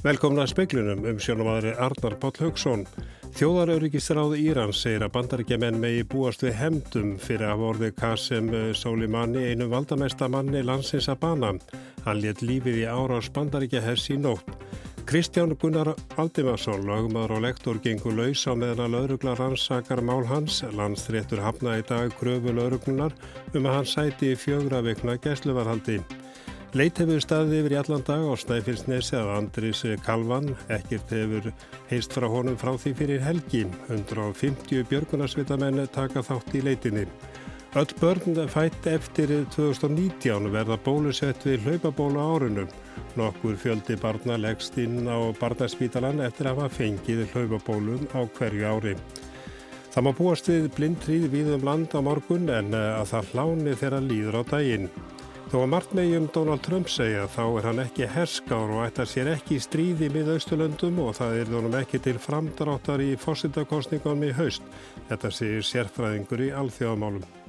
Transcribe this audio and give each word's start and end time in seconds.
Velkomna 0.00 0.46
að 0.46 0.54
speiklunum 0.54 1.02
um 1.10 1.18
sjónumadari 1.20 1.74
Arnar 1.76 2.14
Páll 2.22 2.38
Haugsson. 2.40 2.86
Þjóðarauðryggisráð 3.36 4.30
Írans 4.40 4.78
segir 4.80 5.02
að 5.04 5.10
bandaríkjaman 5.12 5.76
megi 5.82 6.06
búast 6.08 6.40
við 6.40 6.54
hemdum 6.56 7.10
fyrir 7.20 7.50
að 7.50 7.60
vorði 7.60 7.90
Qasem 7.98 8.48
Soleimani 8.72 9.42
einu 9.50 9.66
valdamesta 9.68 10.30
manni 10.32 10.62
landsins 10.64 11.10
að 11.12 11.18
bana. 11.26 11.50
Hann 12.06 12.22
létt 12.22 12.40
lífið 12.40 12.78
í 12.80 12.86
ára 12.88 13.18
á 13.20 13.28
bandaríkjahers 13.28 14.06
í 14.14 14.16
nótt. 14.22 14.48
Kristján 15.04 15.52
Gunnar 15.60 15.92
Aldimarsson, 16.16 16.86
lagmaður 16.88 17.36
og 17.36 17.44
lektor, 17.44 17.82
gengur 17.84 18.16
laus 18.16 18.46
á 18.48 18.56
meðan 18.56 18.86
að 18.86 18.96
laurugla 18.96 19.36
rannsakar 19.36 20.00
mál 20.00 20.24
hans. 20.24 20.62
Landsréttur 20.64 21.44
hafna 21.44 21.76
í 21.76 21.84
dag 21.84 22.16
kröfu 22.16 22.56
lauruglunar 22.56 23.12
um 23.52 23.68
að 23.68 23.76
hann 23.76 23.92
sæti 23.92 24.32
í 24.32 24.40
fjögra 24.46 24.80
vikna 24.80 25.20
gæsluvarhaldi. 25.20 26.00
Leit 26.70 27.00
hefur 27.02 27.18
staðið 27.18 27.56
yfir 27.58 27.72
í 27.74 27.76
allan 27.80 28.02
dag 28.06 28.20
á 28.30 28.34
Snæfellsnesi 28.38 29.16
að 29.18 29.30
Andris 29.34 29.80
Kalvan, 30.06 30.52
ekkert 30.70 31.10
hefur 31.10 31.48
heist 31.90 32.14
frá 32.14 32.28
honum 32.30 32.54
frá 32.60 32.76
því 32.78 32.92
fyrir 33.00 33.24
helgi. 33.26 33.64
150 33.88 34.86
björgunarsvitamenn 34.86 35.82
taka 35.90 36.22
þátt 36.22 36.54
í 36.54 36.62
leitinni. 36.62 37.08
Öll 37.74 37.90
börn 37.98 38.38
fætt 38.54 38.86
eftir 38.86 39.32
2019 39.56 40.46
verða 40.54 40.78
bólusett 40.86 41.42
við 41.42 41.66
hlaupabólu 41.66 42.22
árunum. 42.22 42.70
Nokkur 43.18 43.58
fjöldi 43.58 43.98
barna 43.98 44.38
leggst 44.38 44.78
inn 44.78 45.10
á 45.10 45.18
barnaspítalan 45.42 46.22
eftir 46.22 46.52
að 46.52 46.62
hafa 46.62 46.76
fengið 46.78 47.26
hlaupabólum 47.34 48.06
á 48.14 48.22
hverju 48.38 48.70
ári. 48.70 48.94
Það 49.90 50.06
má 50.06 50.14
búast 50.14 50.46
við 50.46 50.70
blindrýð 50.78 51.32
við 51.34 51.56
um 51.56 51.66
land 51.66 51.98
á 51.98 52.00
morgun 52.02 52.46
en 52.46 52.70
að 52.78 53.08
það 53.10 53.34
hláni 53.34 53.74
þeirra 53.74 54.06
líður 54.06 54.38
á 54.38 54.42
daginn. 54.54 54.86
Þó 55.50 55.64
að 55.64 55.70
margt 55.72 55.94
megjum 55.98 56.28
Donald 56.30 56.62
Trump 56.62 56.90
segja 56.94 57.24
þá 57.34 57.40
er 57.58 57.64
hann 57.66 57.82
ekki 57.82 58.06
herskár 58.06 58.70
og 58.70 58.84
ættar 58.84 59.08
sér 59.10 59.32
ekki 59.32 59.56
í 59.56 59.64
stríði 59.64 60.06
mið 60.14 60.30
Östurlöndum 60.36 61.00
og 61.02 61.16
það 61.18 61.40
er 61.40 61.50
þónum 61.50 61.74
ekki 61.80 62.02
til 62.04 62.14
framdráttar 62.22 63.02
í 63.02 63.16
fósittakostningunum 63.18 64.28
í 64.28 64.32
haust. 64.38 64.62
Þetta 65.10 65.34
segir 65.34 65.66
sérfræðingur 65.66 66.46
í 66.46 66.52
alþjóðamálum. 66.54 67.39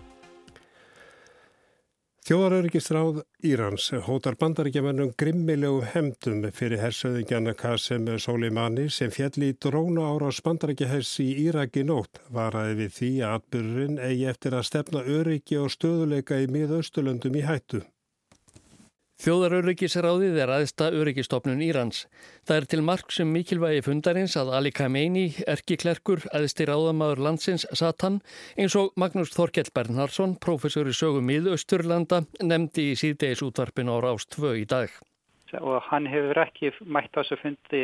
Þjóðaröryggisráð 2.22 3.16
Írans 3.50 3.88
hótar 4.06 4.36
bandaríkjamennum 4.38 5.10
grimmilegum 5.18 5.88
hemdum 5.90 6.44
fyrir 6.54 6.78
hersöðingjana 6.84 7.56
Qasem 7.58 8.06
Soleimani 8.22 8.84
sem 8.94 9.10
fjalli 9.10 9.50
í 9.50 9.56
dróna 9.66 10.06
ára 10.06 10.30
á 10.30 10.42
bandaríkjahers 10.46 11.16
í 11.24 11.26
Íraki 11.48 11.82
nótt 11.82 12.22
varaði 12.30 12.76
við 12.84 12.94
því 13.00 13.10
að 13.26 13.34
atbyrðurinn 13.40 13.98
eigi 14.06 14.30
eftir 14.36 14.58
að 14.60 14.68
stefna 14.70 15.02
öryggi 15.16 15.58
og 15.64 15.74
stöðuleika 15.74 16.38
í 16.44 16.52
miðausturlöndum 16.54 17.42
í 17.42 17.44
hættu. 17.48 17.82
Þjóðaröryggisráðið 19.22 20.38
er 20.42 20.50
aðsta 20.50 20.88
öryggistofnun 20.98 21.60
Írans. 21.62 22.08
Það 22.50 22.56
er 22.58 22.66
til 22.72 22.80
marg 22.88 23.12
sem 23.14 23.30
mikilvægi 23.30 23.84
fundarins 23.86 24.34
að 24.40 24.50
Ali 24.58 24.72
Khamenei, 24.74 25.28
erkiklerkur, 25.46 26.24
aðsti 26.34 26.66
ráðamaður 26.66 27.22
landsins 27.28 27.68
Satan, 27.78 28.18
eins 28.58 28.74
og 28.80 28.90
Magnús 28.98 29.30
Þorkjell 29.36 29.70
Bernhardsson, 29.78 30.34
professor 30.42 30.90
í 30.90 30.96
sögum 30.98 31.30
miðausturlanda, 31.30 32.24
nefndi 32.42 32.88
í 32.96 32.98
síðdeis 32.98 33.46
útvarpin 33.46 33.94
á 33.94 34.02
Rást 34.02 34.34
2 34.40 34.56
í 34.64 34.66
dag. 34.66 34.90
Og 35.62 35.78
hann 35.92 36.10
hefur 36.10 36.42
ekki 36.42 36.74
mætt 36.82 37.14
á 37.14 37.22
þessu 37.22 37.38
fundi 37.44 37.84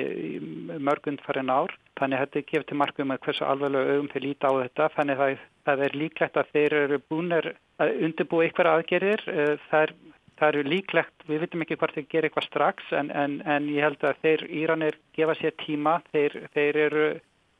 mörgund 0.81 1.21
farin 1.21 1.53
ár. 1.53 1.77
Þannig 2.01 2.23
þetta 2.23 2.45
gefur 2.49 2.69
til 2.71 2.81
markum 2.81 3.13
að 3.13 3.21
hversu 3.27 3.45
alveg 3.45 3.77
augum 3.77 4.09
þeir 4.09 4.25
líta 4.25 4.49
á 4.49 4.53
þetta. 4.63 4.91
Þannig 4.97 5.25
að 5.27 5.39
það 5.69 5.85
er 5.85 6.01
líklegt 6.01 6.41
að 6.41 6.53
þeir 6.55 6.79
eru 6.81 7.01
búinir 7.11 7.53
að 7.83 7.97
undirbúa 8.07 8.47
ykkur 8.47 8.71
aðgerir. 8.71 9.25
Það 9.67 9.83
er 9.83 9.97
Það 10.37 10.49
eru 10.51 10.69
líklegt, 10.69 11.23
við 11.25 11.43
vitum 11.45 11.63
ekki 11.65 11.77
hvort 11.81 11.95
þeir 11.95 12.09
gera 12.11 12.29
eitthvað 12.29 12.45
strax 12.45 12.91
en, 12.93 13.07
en, 13.09 13.39
en 13.49 13.69
ég 13.73 13.87
held 13.87 14.03
að 14.05 14.19
þeir 14.21 14.43
Íranir 14.59 14.99
gefa 15.17 15.33
sér 15.39 15.55
tíma, 15.63 15.97
þeir, 16.13 16.35
þeir 16.53 16.79
eru 16.87 17.07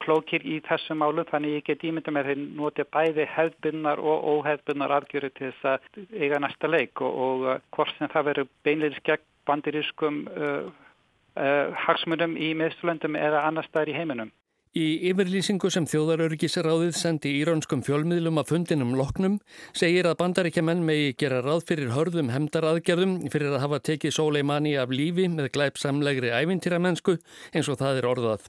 klókir 0.04 0.46
í 0.46 0.60
þessum 0.68 1.02
málum 1.02 1.28
þannig 1.28 1.58
ég 1.58 1.68
get 1.68 1.86
ímynda 1.88 2.14
með 2.14 2.32
þeir 2.32 2.42
noti 2.60 2.86
bæði 2.96 3.26
hefðbunnar 3.34 4.02
og 4.02 4.28
óhefðbunnar 4.34 4.94
afgjöru 5.00 5.32
til 5.36 5.50
þess 5.50 5.72
að 5.74 6.04
eiga 6.14 6.42
næsta 6.44 6.70
leik 6.70 7.02
og, 7.02 7.18
og 7.28 7.48
uh, 7.48 7.58
hvort 7.76 7.96
sem 7.98 8.12
það 8.14 8.30
verður 8.30 8.52
beinleiri 8.68 9.00
skegg 9.02 9.26
bandirískum 9.50 10.22
uh, 10.32 10.70
uh, 10.70 11.66
hagsmunum 11.88 12.38
í 12.38 12.54
meðstulöndum 12.60 13.18
eða 13.20 13.44
annar 13.48 13.68
staðar 13.68 13.94
í 13.94 13.98
heiminum. 13.98 14.32
Í 14.76 14.86
yfirlýsingu 15.10 15.70
sem 15.72 15.86
þjóðarörgisráðið 15.88 16.92
sendi 17.00 17.32
íranskum 17.40 17.80
fjölmiðlum 17.86 18.42
að 18.42 18.50
fundinum 18.52 18.92
loknum 19.00 19.38
segir 19.72 20.10
að 20.10 20.18
bandaríkjaman 20.20 20.84
megi 20.86 21.14
gera 21.22 21.40
ráð 21.46 21.64
fyrir 21.70 21.94
hörðum 21.96 22.34
hemdaraðgerðum 22.34 23.16
fyrir 23.32 23.56
að 23.56 23.64
hafa 23.64 23.80
tekið 23.88 24.16
Soleimani 24.18 24.76
af 24.78 24.92
lífi 24.92 25.30
með 25.32 25.54
glæpsamlegri 25.56 26.34
ævintýramennsku 26.36 27.18
eins 27.54 27.72
og 27.72 27.80
það 27.80 28.02
er 28.02 28.10
orðað. 28.12 28.48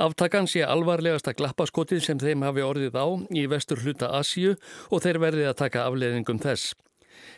Aftakan 0.00 0.46
sé 0.48 0.62
alvarlegasta 0.64 1.34
glappaskotið 1.36 2.04
sem 2.06 2.22
þeim 2.22 2.46
hafi 2.46 2.64
orðið 2.64 2.94
á 2.94 3.06
í 3.34 3.46
vestur 3.50 3.82
hluta 3.82 4.14
Asju 4.14 4.54
og 4.88 5.02
þeir 5.04 5.22
verði 5.26 5.48
að 5.50 5.58
taka 5.66 5.88
afleðingum 5.90 6.40
þess. 6.40 6.72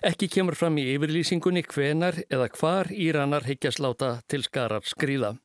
Ekki 0.05 0.29
kemur 0.29 0.57
fram 0.57 0.77
í 0.79 0.91
yfirlýsingunni 0.95 1.65
hvenar 1.67 2.23
eða 2.29 2.53
hvar 2.53 2.93
Íranar 2.93 3.49
heikjast 3.49 3.81
láta 3.81 4.19
til 4.29 4.45
skarar 4.45 4.85
skrýða. 4.87 5.39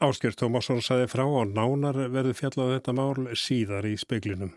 Ásker 0.00 0.32
Tómasson 0.32 0.78
saði 0.80 1.10
frá 1.12 1.26
og 1.28 1.50
nánar 1.52 1.92
verður 2.08 2.32
fjallað 2.38 2.70
þetta 2.78 2.92
mál 2.96 3.36
síðar 3.36 3.84
í 3.84 4.00
speiklinum. 4.00 4.56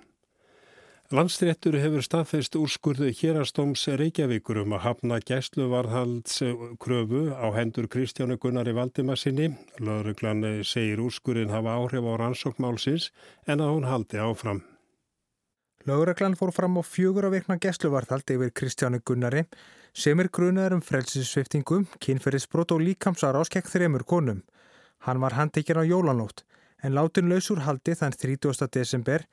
Landstréttur 1.13 1.75
hefur 1.77 2.01
staðfest 2.01 2.55
úrskurðu 2.55 3.11
hérastóms 3.19 3.83
Reykjavíkur 3.99 4.63
um 4.63 4.73
að 4.77 4.83
hafna 4.85 5.17
gæsluvarðhaldskröfu 5.21 7.21
á 7.35 7.51
hendur 7.57 7.87
Kristjánu 7.91 8.37
Gunnari 8.39 8.73
Valdimarsinni. 8.73 9.47
Lauruglan 9.83 10.63
segir 10.63 11.03
úrskurðin 11.03 11.51
hafa 11.51 11.75
áhrif 11.75 12.07
á 12.07 12.15
rannsókmálsins 12.23 13.11
en 13.45 13.59
að 13.59 13.71
hún 13.75 13.89
haldi 13.91 14.17
áfram. 14.23 14.63
Lauruglan 15.83 16.39
fór 16.39 16.55
fram 16.55 16.79
á 16.79 16.83
fjögur 16.87 17.27
á 17.27 17.35
veikna 17.35 17.59
gæsluvarðhald 17.59 18.23
yfir 18.31 18.55
Kristjánu 18.55 19.03
Gunnari 19.03 19.43
sem 19.93 20.17
er 20.23 20.31
grunaður 20.31 20.79
um 20.79 20.81
frelsissviftingum, 20.81 21.91
kynferðisbrot 21.99 22.71
og 22.71 22.79
líkamsar 22.87 23.35
áskekk 23.35 23.67
þreymur 23.67 24.07
konum. 24.07 24.39
Hann 25.03 25.19
var 25.19 25.35
handekinn 25.35 25.79
á 25.79 25.83
jólanótt 25.83 26.45
en 26.83 26.95
látin 26.95 27.29
lausur 27.31 27.63
haldi 27.63 27.95
þann 27.95 28.15
30. 28.15 28.67
desember 28.71 29.25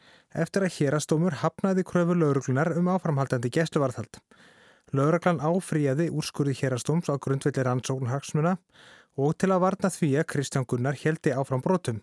eftir 0.42 0.66
að 0.66 0.74
hérastómur 0.76 1.36
hafnaði 1.42 1.84
kröfu 1.86 2.14
lauruglunar 2.14 2.72
um 2.78 2.90
áframhaldandi 2.90 3.50
gæsluvarðhald. 3.54 4.20
Lauruglan 4.94 5.42
áfríjaði 5.42 6.08
úrskurði 6.10 6.56
hérastóms 6.62 7.10
á 7.10 7.14
grundvelli 7.22 7.66
rannsóknhagsmuna 7.66 8.56
og 9.18 9.36
til 9.38 9.50
að 9.54 9.62
varna 9.66 9.90
því 9.94 10.10
að 10.18 10.30
Kristján 10.34 10.66
Gunnar 10.66 10.98
heldi 10.98 11.34
áfram 11.34 11.62
brotum. 11.62 12.00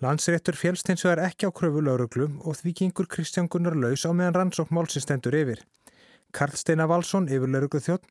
Landsréttur 0.00 0.56
fjælst 0.56 0.88
hins 0.88 1.04
vegar 1.04 1.24
ekki 1.26 1.48
á 1.48 1.52
kröfu 1.52 1.84
lauruglu 1.84 2.30
og 2.44 2.56
því 2.56 2.76
gengur 2.80 3.08
Kristján 3.10 3.48
Gunnar 3.52 3.76
laus 3.76 4.04
á 4.08 4.12
meðan 4.12 4.36
rannsókn 4.36 4.76
málsins 4.76 5.04
stendur 5.04 5.36
yfir. 5.36 5.64
Karl 6.38 6.54
Steinar 6.54 6.86
Valsson, 6.86 7.24
yfirlauruglu 7.26 7.80
þjótt, 7.82 8.04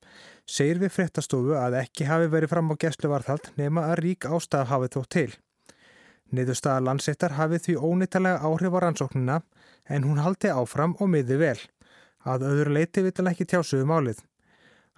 segir 0.44 0.82
við 0.82 0.92
fréttastofu 0.92 1.54
að 1.56 1.78
ekki 1.80 2.10
hafi 2.10 2.28
verið 2.34 2.52
fram 2.52 2.74
á 2.76 2.76
gæsluvarðhald 2.76 3.54
nema 3.56 3.86
að 3.88 4.02
rík 4.02 4.28
ástaf 4.28 4.68
hafið 4.68 4.98
þótt 4.98 5.10
til. 5.16 5.30
Niðurstaða 6.36 6.82
landsettar 6.90 7.38
hafið 7.38 7.64
því 7.64 7.76
ónýttalega 7.88 8.42
áhrif 8.44 8.76
á 8.76 8.80
rannsóknina 8.84 9.38
en 9.88 10.10
hún 10.10 10.20
haldi 10.20 10.52
áfram 10.52 10.98
og 11.00 11.08
miði 11.14 11.40
vel. 11.40 11.62
Að 12.28 12.50
öðru 12.50 12.76
leiti 12.76 13.06
vital 13.08 13.30
ekki 13.32 13.48
tjásuðu 13.48 13.88
um 13.88 13.94
málið. 13.96 14.20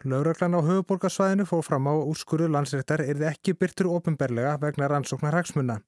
Lauraglan 0.10 0.58
á 0.58 0.66
höfuborgarsvæðinu 0.66 1.46
fór 1.46 1.62
fram 1.70 1.86
á 1.86 1.94
úrskurðu 2.02 2.50
landsettar 2.50 3.06
er 3.06 3.14
þið 3.14 3.30
ekki 3.30 3.58
byrtur 3.62 3.94
ofinberlega 3.94 4.58
vegna 4.58 4.90
rannsóknar 4.90 5.38
hagsmuna. 5.38 5.84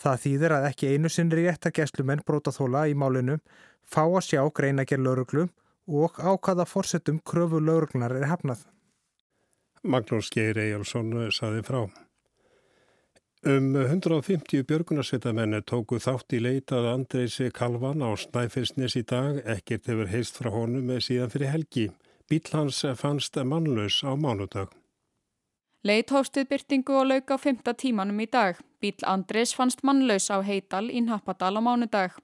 Það 0.00 0.20
þýðir 0.24 0.56
að 0.56 0.72
ekki 0.72 0.94
einu 0.94 1.12
sinnri 1.12 1.44
rétt 1.44 1.68
að 1.68 1.82
gæslumenn 1.82 2.24
brótaþóla 2.24 2.88
í 2.88 2.96
málinu 2.96 3.42
fá 3.84 4.06
að 4.06 4.22
sjá 4.32 4.46
greina 4.48 4.88
gerð 4.88 5.10
lauruglu 5.10 5.50
og 5.90 6.20
á 6.22 6.30
hvaða 6.38 6.66
fórsetum 6.70 7.18
kröfu 7.26 7.58
laurugnar 7.58 8.14
er 8.14 8.28
hefnað. 8.30 8.62
Magnús 9.82 10.30
Geir 10.30 10.58
Ejálsson 10.60 11.12
saði 11.34 11.64
frá. 11.66 11.82
Um 13.40 13.72
150 13.72 14.66
björgunarsveitamenni 14.68 15.62
tóku 15.64 15.96
þátt 15.96 16.34
í 16.36 16.42
leitað 16.44 16.90
Andreysi 16.90 17.48
Kalvan 17.56 18.04
á 18.04 18.12
Snæfellsnes 18.12 18.98
í 19.00 19.02
dag, 19.08 19.40
ekkert 19.48 19.88
hefur 19.88 20.10
heist 20.12 20.36
frá 20.36 20.50
honum 20.52 20.84
með 20.92 21.06
síðan 21.06 21.32
fyrir 21.32 21.54
helgi. 21.54 21.86
Bíl 22.28 22.44
hans 22.52 22.84
fannst 23.00 23.40
mannlaus 23.40 24.02
á 24.04 24.12
mánudag. 24.12 24.68
Leit 25.82 26.12
hófstuð 26.12 26.50
byrtingu 26.52 26.92
og 27.00 27.08
lauk 27.08 27.32
á 27.32 27.40
5. 27.40 27.64
tímanum 27.80 28.20
í 28.20 28.28
dag. 28.28 28.60
Bíl 28.80 29.04
Andrés 29.04 29.52
fannst 29.56 29.82
mannlaus 29.84 30.30
á 30.32 30.40
Heidal 30.40 30.88
í 30.88 31.02
Nappadal 31.04 31.56
á 31.56 31.60
mánudag. 31.60 32.16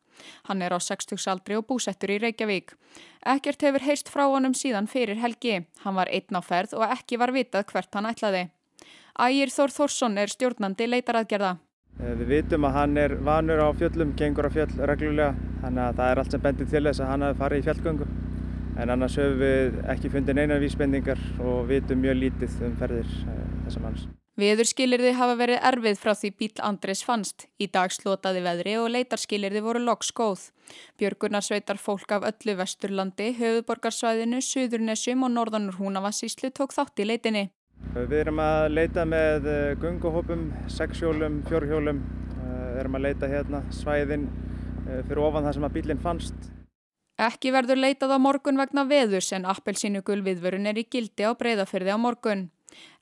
Hann 0.49 0.63
er 0.63 0.73
á 0.73 0.81
60 0.81 1.29
aldri 1.29 1.57
og 1.59 1.67
búsettur 1.69 2.15
í 2.15 2.19
Reykjavík. 2.23 2.73
Ekkert 3.27 3.63
hefur 3.67 3.85
heist 3.85 4.09
frá 4.09 4.25
honum 4.25 4.55
síðan 4.57 4.89
fyrir 4.89 5.21
helgi. 5.21 5.67
Hann 5.85 5.99
var 5.99 6.09
einn 6.09 6.39
á 6.39 6.41
ferð 6.41 6.73
og 6.79 6.89
ekki 6.89 7.21
var 7.21 7.35
vitað 7.37 7.69
hvert 7.73 7.93
hann 7.93 8.09
ætlaði. 8.09 8.49
Ægir 9.21 9.53
Þór 9.53 9.73
Þórsson 9.77 10.19
er 10.21 10.33
stjórnandi 10.33 10.89
leitaraðgerða. 10.89 11.57
Eh, 12.01 12.13
við 12.21 12.27
vitum 12.35 12.67
að 12.69 12.77
hann 12.77 12.99
er 13.01 13.15
vanur 13.25 13.63
á 13.65 13.69
fjöllum, 13.73 14.13
gengur 14.17 14.49
á 14.49 14.51
fjöll 14.53 14.73
reglulega, 14.89 15.33
þannig 15.63 15.85
að 15.87 15.97
það 16.01 16.11
er 16.11 16.21
allt 16.21 16.35
sem 16.35 16.45
bendir 16.45 16.69
til 16.73 16.85
þess 16.85 17.01
að 17.01 17.11
hann 17.13 17.25
hafi 17.25 17.41
farið 17.41 17.63
í 17.63 17.67
fjallgöngu. 17.69 18.09
En 18.77 18.93
annars 18.93 19.17
höfum 19.17 19.41
við 19.41 19.81
ekki 19.95 20.13
fundið 20.13 20.37
neina 20.37 20.61
vísbendingar 20.61 21.25
og 21.41 21.65
vitum 21.71 22.05
mjög 22.05 22.21
lítið 22.21 22.63
um 22.69 22.77
ferðir 22.77 23.19
eh, 23.33 23.43
þessa 23.65 23.85
manns. 23.87 24.09
Veðurskilirði 24.37 25.15
hafa 25.17 25.35
verið 25.41 25.63
erfið 25.65 25.95
frá 25.97 26.11
því 26.13 26.31
bíl 26.37 26.49
Andres 26.69 27.01
fannst. 27.07 27.47
Í 27.57 27.71
dag 27.73 27.93
slotaði 27.95 28.43
veðri 28.45 28.75
og 28.77 28.91
leitarskilirði 28.93 29.63
voru 29.65 29.81
loks 29.81 30.11
góð. 30.13 30.51
Björgunarsveitar 31.01 31.79
fólk 31.81 32.13
af 32.13 32.27
öllu 32.29 32.57
vesturlandi, 32.59 33.31
höfuborgarsvæðinu, 33.39 34.43
Suðurnesjum 34.45 35.25
og 35.25 35.33
Norðanur 35.33 35.79
Húnavassíslu 35.81 36.51
tók 36.53 36.77
þátt 36.77 37.01
í 37.01 37.07
leitinni. 37.09 37.47
Við 37.97 38.13
erum 38.19 38.43
að 38.45 38.67
leita 38.75 39.07
með 39.09 39.49
eh, 39.49 39.71
gunguhópum, 39.81 40.51
sexhjólum, 40.69 41.39
fjórhjólum. 41.49 42.03
Við 42.35 42.51
eh, 42.51 42.81
erum 42.83 42.99
að 42.99 43.07
leita 43.07 43.31
hérna 43.33 43.63
svæðin 43.73 44.27
eh, 44.85 45.01
fyrir 45.07 45.23
ofan 45.25 45.49
það 45.49 45.57
sem 45.57 45.69
að 45.71 45.79
bílinn 45.79 46.05
fannst. 46.05 46.51
Ekki 47.17 47.55
verður 47.57 47.81
leitað 47.81 48.13
á 48.13 48.19
morgun 48.21 48.61
vegna 48.61 48.85
veðurs 48.85 49.33
en 49.33 49.49
appelsínu 49.49 50.05
gulviðvörun 50.05 50.69
er 50.69 50.83
í 50.83 50.85
gildi 50.93 51.25
á 51.25 51.33
breyðafyrði 51.33 51.97
á 51.97 51.99
morgun. 52.01 52.47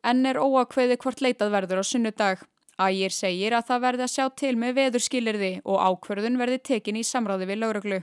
Enn 0.04 0.26
er 0.26 0.40
óakveði 0.40 0.98
hvort 1.00 1.22
leitað 1.24 1.54
verður 1.54 1.80
á 1.80 1.84
sunnudag. 1.84 2.42
Ægir 2.74 3.14
segir 3.14 3.54
að 3.54 3.68
það 3.68 3.84
verði 3.86 4.04
að 4.04 4.12
sjá 4.14 4.24
til 4.40 4.56
með 4.58 4.74
veðurskilirði 4.80 5.52
og 5.64 5.78
ákverðun 5.88 6.40
verði 6.40 6.58
tekin 6.70 6.98
í 6.98 7.04
samráði 7.06 7.48
við 7.52 7.62
lauruglu. 7.62 8.02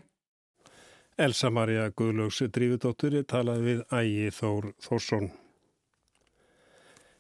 Elsa 1.20 1.52
Maria 1.52 1.90
Guðlaugs 1.92 2.40
Drífudóttur 2.56 3.20
talaði 3.28 3.68
við 3.68 3.82
Ægi 3.92 4.32
Þór 4.38 4.72
Þórsson. 4.82 5.32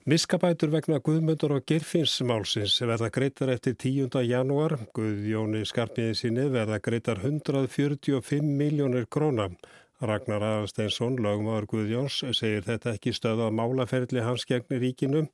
Miskabætur 0.09 0.71
vegna 0.73 0.97
Guðmundur 0.97 1.51
og 1.59 1.65
Girfinnsmálsins 1.69 2.79
verða 2.81 3.11
greitar 3.13 3.51
eftir 3.53 3.75
10. 3.77 4.23
janúar. 4.25 4.73
Guðjóni 4.97 5.61
skarpiði 5.69 6.15
sinni 6.17 6.47
verða 6.49 6.79
greitar 6.81 7.21
145 7.21 8.41
miljónir 8.41 9.05
krónar. 9.05 9.53
Ragnar 10.01 10.41
Aðarsteinsson, 10.41 11.19
lagmaður 11.21 11.67
Guðjóns, 11.69 12.15
segir 12.33 12.63
þetta 12.65 12.95
ekki 12.95 13.11
stöða 13.13 13.51
málaferðli 13.53 14.23
hans 14.25 14.47
gegn 14.49 14.79
ríkinum. 14.81 15.27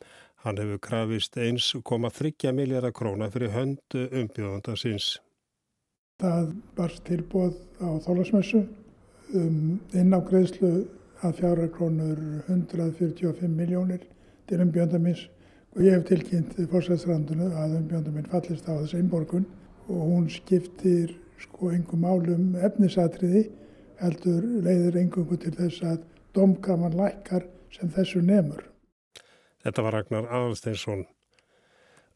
Hann 0.44 0.60
hefur 0.60 0.82
krafist 0.84 1.38
1,3 1.40 2.52
miljardar 2.56 2.92
króna 2.92 3.30
fyrir 3.32 3.54
höndu 3.56 4.04
umbjóðanda 4.12 4.76
síns. 4.76 5.14
Það 6.20 6.52
var 6.76 6.98
tilbúið 7.08 7.56
á 7.80 7.90
þólasmessu 8.04 8.66
um 9.38 9.78
inn 9.96 10.12
á 10.12 10.20
greiðslu 10.28 10.72
að 11.24 11.40
fjara 11.40 11.68
krónur 11.72 12.20
145 12.48 13.48
miljónir 13.48 14.04
til 14.50 14.60
umbjóðanda 14.66 15.00
minns 15.04 15.24
og 15.76 15.86
ég 15.86 15.96
hef 15.96 16.10
tilkynnt 16.10 16.58
fórsæðsrandunu 16.74 17.54
að 17.54 17.78
umbjóðanda 17.80 18.14
minn 18.18 18.30
fallist 18.34 18.68
á 18.68 18.76
þessu 18.82 19.00
einborgun 19.00 19.48
og 19.88 20.04
hún 20.12 20.28
skiptir 20.34 21.16
sko 21.40 21.72
engum 21.72 22.04
álum 22.04 22.52
efnisatriði 22.68 23.46
heldur 24.02 24.46
leiðir 24.66 24.98
engungu 25.02 25.38
til 25.42 25.54
þess 25.58 25.84
að 25.84 26.02
domkaman 26.38 26.98
lækkar 26.98 27.46
sem 27.74 27.92
þessu 27.94 28.22
nemur. 28.26 28.66
Þetta 29.64 29.86
var 29.86 29.98
Ragnar 29.98 30.28
Aðalsteinsson. 30.32 31.06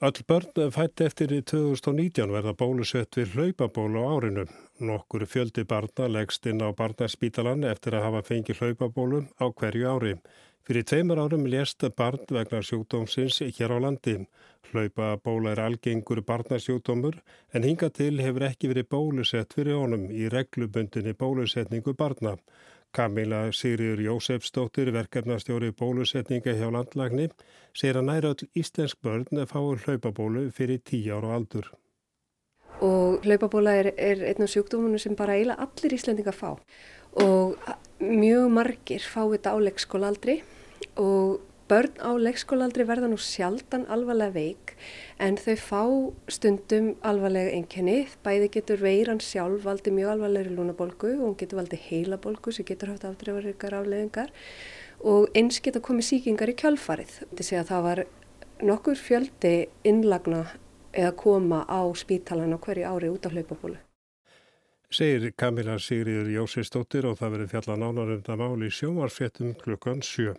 Öll 0.01 0.23
börn 0.25 0.71
fætti 0.73 1.05
eftir 1.05 1.29
í 1.35 1.43
2019 1.45 2.31
verða 2.33 2.55
bólusett 2.57 3.17
við 3.19 3.35
hlaupabólu 3.35 4.01
á 4.01 4.09
árinu. 4.15 4.45
Nokkur 4.81 5.27
fjöldi 5.29 5.61
barna 5.69 6.07
leggst 6.09 6.47
inn 6.49 6.63
á 6.65 6.73
barnaspítalan 6.73 7.67
eftir 7.69 7.99
að 7.99 8.07
hafa 8.07 8.23
fengið 8.31 8.63
hlaupabólu 8.63 9.27
á 9.37 9.45
hverju 9.53 9.91
ári. 9.91 10.15
Fyrir 10.61 10.83
tveimur 10.85 11.17
árum 11.17 11.45
lést 11.49 11.83
barn 11.97 12.27
vegna 12.35 12.59
sjúkdómsins 12.61 13.39
hér 13.57 13.71
á 13.73 13.77
landi. 13.81 14.13
Hlaupabóla 14.69 15.55
er 15.55 15.61
algengur 15.63 16.21
barnasjúkdómur 16.27 17.17
en 17.53 17.65
hinga 17.65 17.89
til 17.89 18.21
hefur 18.21 18.45
ekki 18.49 18.69
verið 18.69 18.89
bólusett 18.93 19.57
fyrir 19.57 19.79
honum 19.79 20.05
í 20.13 20.29
reglubundinni 20.29 21.15
bólusetningu 21.23 21.95
barna. 22.03 22.35
Kamila 22.93 23.41
Sigriður 23.55 24.05
Jósefsdóttir, 24.05 24.91
verkefnastjóri 24.93 25.71
bólusetninga 25.81 26.53
hjá 26.53 26.67
landlagni, 26.77 27.29
segir 27.73 27.97
að 27.97 28.09
næra 28.11 28.35
öll 28.35 28.49
íslensk 28.61 29.01
börn 29.01 29.45
fáur 29.47 29.81
hlaupabólu 29.85 30.49
fyrir 30.51 30.83
tíu 30.85 31.15
ára 31.17 31.37
aldur. 31.39 31.71
Og 32.81 33.21
hlaupabóla 33.25 33.75
er, 33.77 33.91
er 33.97 34.23
einn 34.31 34.41
af 34.41 34.49
sjúkdómunum 34.49 35.01
sem 35.01 35.15
bara 35.15 35.37
eiginlega 35.37 35.67
allir 35.67 35.93
íslendinga 35.97 36.33
fá 36.33 36.55
og 37.21 37.57
mjög 37.99 38.49
margir 38.49 39.03
fá 39.03 39.21
þetta 39.27 39.51
á 39.53 39.57
leikskólaldri 39.59 40.41
og 40.95 41.41
Börn 41.71 41.93
á 42.03 42.11
leikskólaldri 42.19 42.83
verða 42.83 43.07
nú 43.07 43.15
sjaldan 43.15 43.85
alvarlega 43.87 44.33
veik 44.35 44.73
en 45.23 45.37
þau 45.39 45.53
fá 45.55 45.83
stundum 46.27 46.89
alvarlega 46.99 47.53
einkenni. 47.55 48.09
Bæði 48.25 48.49
getur 48.57 48.81
veiran 48.83 49.21
sjálf 49.23 49.63
valdi 49.63 49.93
mjög 49.95 50.17
alvarlegri 50.17 50.51
lúnabolgu 50.57 51.13
og 51.13 51.21
hún 51.23 51.37
getur 51.39 51.61
valdi 51.61 51.79
heilabolgu 51.85 52.51
sem 52.51 52.67
getur 52.67 52.91
haft 52.91 53.05
afdreifaríkar 53.07 53.77
afleðingar 53.77 54.33
og 54.99 55.31
eins 55.31 55.61
geta 55.63 55.79
komið 55.79 56.09
síkingar 56.09 56.51
í 56.51 56.57
kjálfarið. 56.59 57.13
Þetta 57.29 57.47
sé 57.47 57.61
að 57.61 57.71
það 57.71 57.87
var 57.87 58.03
nokkur 58.73 58.99
fjöldi 58.99 59.55
innlagna 59.87 60.43
eða 60.93 61.15
koma 61.17 61.63
á 61.65 61.81
spítalan 61.95 62.53
á 62.55 62.59
hverju 62.59 62.85
ári 62.85 63.09
út 63.09 63.25
af 63.25 63.33
hlaupabólu. 63.33 63.79
Segir 64.91 65.31
Kamila 65.39 65.77
Sigriður 65.79 66.27
Jósistóttir 66.27 67.05
og 67.07 67.19
það 67.19 67.35
verið 67.37 67.51
fjalla 67.53 67.75
nánar 67.79 68.09
um 68.17 68.39
máli 68.41 68.67
í 68.67 68.75
sjómarféttum 68.75 69.53
klukkan 69.55 70.01
7. 70.03 70.35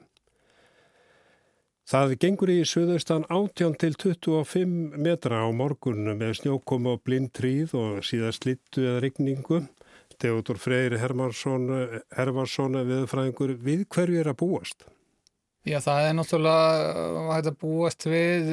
Það 1.89 2.13
gengur 2.21 2.51
í 2.53 2.61
söðaustan 2.69 3.25
18 3.33 3.75
til 3.81 3.97
25 3.99 5.01
metra 5.03 5.43
á 5.43 5.49
morgun 5.51 6.05
með 6.15 6.37
snjókomu 6.43 6.95
og 6.95 7.03
blindtríð 7.03 7.75
og 7.75 8.05
síðan 8.07 8.37
slittu 8.37 8.85
eða 8.85 9.03
regningu. 9.03 9.65
Teodor 10.21 10.61
Freyr 10.61 10.95
Hermansson, 11.01 11.67
Hermansson 12.15 12.77
viðfræðingur, 12.87 13.57
við 13.59 13.87
hverju 13.91 14.21
er 14.21 14.31
að 14.31 14.39
búast? 14.45 14.85
Já, 15.67 15.81
það 15.83 16.07
er 16.07 16.17
náttúrulega 16.19 17.35
að 17.41 17.51
búast 17.59 18.07
við 18.07 18.53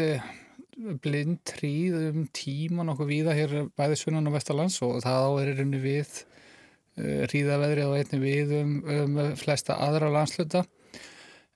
blindtríð 1.04 1.96
um 2.10 2.26
tíma 2.36 2.86
nokkuð 2.88 3.10
víða 3.10 3.36
hér 3.38 3.56
bæði 3.78 3.98
sunnan 4.00 4.30
og 4.30 4.38
vestalands 4.38 4.80
og 4.86 5.02
það 5.04 5.40
er 5.44 5.64
einni 5.64 5.82
við 5.84 6.14
ríðaveðrið 7.00 7.88
og 7.88 7.98
einni 8.00 8.20
við 8.22 8.54
um, 8.60 8.76
um 8.84 9.20
flesta 9.40 9.78
aðra 9.80 10.12
landsluta. 10.14 10.66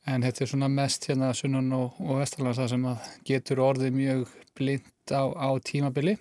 En 0.08 0.24
þetta 0.25 0.44
er 0.44 0.52
svona 0.52 0.70
mest 0.72 1.08
hérna 1.08 1.31
sunnan 1.36 1.72
og, 1.78 2.00
og 2.04 2.20
vestarlands 2.20 2.60
sem 2.72 2.88
getur 3.28 3.64
orðið 3.64 3.96
mjög 3.96 4.34
blind 4.58 5.16
á, 5.16 5.24
á 5.31 5.50
tímabili. 5.64 6.18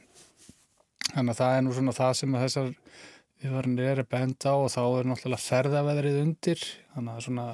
Þannig 1.12 1.34
að 1.34 1.40
það 1.40 1.56
er 1.56 1.64
nú 1.66 1.74
svona 1.76 1.96
það 1.96 2.12
sem 2.20 2.36
þessar 2.38 2.68
viðvarnir 3.42 3.88
er 3.90 4.02
að 4.04 4.12
benda 4.14 4.54
á 4.54 4.56
og 4.56 4.70
þá 4.70 4.82
er 4.86 5.10
náttúrulega 5.10 5.46
ferðaveðrið 5.48 6.20
undir. 6.22 6.62
Þannig 6.94 7.10
að 7.10 7.18
það 7.18 7.26
svona 7.26 7.46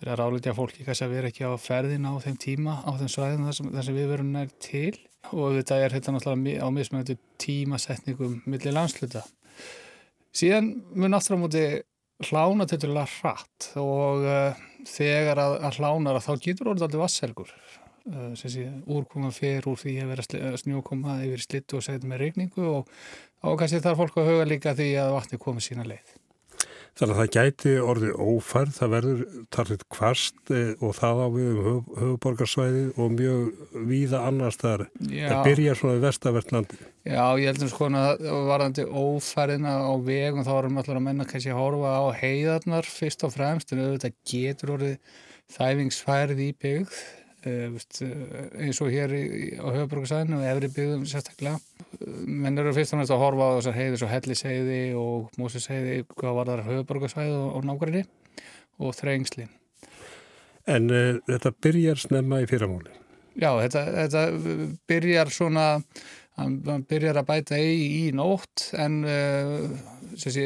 er 0.00 0.12
að 0.12 0.20
ráleitja 0.20 0.56
fólki 0.56 0.86
kannski 0.86 1.06
að 1.06 1.14
vera 1.16 1.30
ekki 1.30 1.44
á 1.48 1.52
ferðin 1.60 2.08
á 2.08 2.12
þeim 2.24 2.38
tíma, 2.40 2.78
á 2.84 2.90
þeim 3.00 3.12
svæðin 3.12 3.46
þar 3.48 3.58
sem, 3.58 3.70
sem 3.86 3.98
viðvarnir 3.98 4.46
er 4.46 4.54
til. 4.62 4.94
Og 5.36 5.58
þetta 5.58 5.76
er 5.84 5.94
þetta 5.96 6.14
náttúrulega 6.14 6.64
á 6.64 6.68
mismöndu 6.72 7.16
tímasetningum 7.42 8.38
millir 8.48 8.76
landsluta. 8.76 9.26
Síðan 10.32 10.72
mun 10.94 11.12
náttúrulega 11.12 11.42
múti 11.44 11.64
hlána 12.30 12.66
til 12.68 12.80
til 12.80 12.94
að 12.94 13.12
hratt 13.18 13.70
og 13.80 14.24
uh, 14.28 14.64
þegar 14.88 15.40
að, 15.40 15.54
að 15.68 15.78
hlánar 15.80 16.18
að 16.18 16.26
þá 16.26 16.32
getur 16.46 16.72
orðið 16.72 16.86
aldrei 16.86 17.02
vasselgur 17.04 17.54
sé 18.34 18.64
úrkoma 18.88 19.30
fer 19.30 19.66
úr 19.68 19.78
því 19.78 19.96
að 20.02 20.12
vera 20.14 20.56
snjókoma 20.58 21.18
yfir 21.26 21.44
slittu 21.44 21.78
og 21.78 21.84
segja 21.84 22.08
með 22.08 22.24
regningu 22.24 22.64
og, 22.64 22.88
og 23.44 23.58
kannski 23.60 23.82
þarf 23.84 24.00
fólk 24.00 24.18
að 24.20 24.30
huga 24.32 24.48
líka 24.48 24.74
því 24.74 24.88
að 25.02 25.14
vatni 25.16 25.38
komi 25.38 25.64
sína 25.64 25.84
leið. 25.86 26.14
Þannig 26.98 27.14
að 27.14 27.20
það 27.20 27.30
gæti 27.36 27.72
orðið 27.80 28.16
ófærð, 28.20 28.72
það 28.76 28.92
verður 28.94 29.20
tarðið 29.54 29.84
kvast 29.94 30.52
eh, 30.52 30.72
og 30.84 30.94
það 30.98 31.20
á 31.22 31.26
við 31.36 31.50
um 31.50 31.78
höfuborgarsvæði 32.00 32.82
og 32.96 33.14
mjög 33.14 33.76
víða 33.90 34.22
annars 34.28 34.60
þar. 34.60 34.86
Það 35.06 35.44
byrjar 35.46 35.80
svona 35.80 35.96
í 35.96 36.02
vestavertlandi. 36.04 36.80
Já, 37.08 37.24
ég 37.40 37.46
heldur 37.48 37.72
sko 37.72 37.88
að 37.88 38.26
varðandi 38.50 38.84
ófærðina 38.90 39.76
á 39.80 39.92
vegum 40.04 40.44
þá 40.44 40.52
erum 40.58 40.82
allir 40.82 41.00
að 41.00 41.06
menna 41.06 41.28
kannski 41.30 41.54
að 41.54 41.62
horfa 41.62 41.94
á 41.96 42.04
heiðarnar 42.20 42.90
fyrst 42.90 43.24
og 43.24 43.34
fremst 43.36 43.72
en 43.72 43.84
auðvitað 43.86 44.18
getur 44.28 44.74
orðið 44.76 45.16
þæfingsfærð 45.56 46.44
í 46.44 46.50
byggð 46.60 47.00
eins 47.46 48.80
og 48.84 48.90
hér 48.92 49.14
á 49.56 49.68
höfuborgarsæðinu 49.72 50.40
og 50.40 50.46
efri 50.50 50.70
byggðum 50.74 51.06
sérstaklega. 51.08 51.58
Menn 52.26 52.60
eru 52.60 52.74
fyrst 52.76 52.94
og 52.94 53.00
næst 53.00 53.14
að 53.14 53.22
horfa 53.24 53.48
á 53.48 53.56
þessar 53.58 53.78
heiði 53.78 54.00
svo 54.00 54.10
helliseiði 54.10 54.80
og 55.00 55.40
mósiseiði 55.40 55.96
hvað 56.12 56.38
var 56.38 56.52
þar 56.52 56.64
höfuborgarsæði 56.68 57.34
og, 57.38 57.48
og 57.56 57.68
nákvæmni 57.68 58.04
og 58.80 58.96
þrengslin. 58.98 59.52
En 60.68 60.90
uh, 60.92 61.20
þetta 61.28 61.54
byrjar 61.64 62.02
snemma 62.02 62.42
í 62.44 62.48
fyrramóli? 62.50 62.92
Já, 63.40 63.54
þetta, 63.62 63.84
þetta 63.94 64.24
byrjar 64.90 65.30
svona 65.32 65.68
hann 66.40 66.84
byrjar 66.88 67.20
að 67.20 67.28
bæta 67.28 67.58
í, 67.60 67.72
í 68.00 68.04
nótt 68.16 68.70
en 68.80 69.00
uh, 69.04 69.64
sé, 70.16 70.44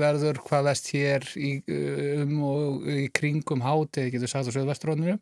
verður 0.00 0.40
hvað 0.46 0.68
vest 0.70 0.90
hér 0.94 1.26
í, 1.36 1.52
um 2.22 2.36
og 2.46 2.88
í 2.90 3.08
kringum 3.14 3.64
hátið, 3.64 4.14
getur 4.14 4.32
sagt 4.32 4.50
á 4.50 4.56
söðvestróninu 4.56 5.18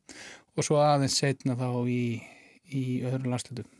og 0.58 0.66
svo 0.66 0.82
aðeins 0.82 1.18
setna 1.22 1.54
þá 1.58 1.68
í, 1.86 2.04
í 2.74 2.84
öðru 3.06 3.30
landslutum. 3.30 3.74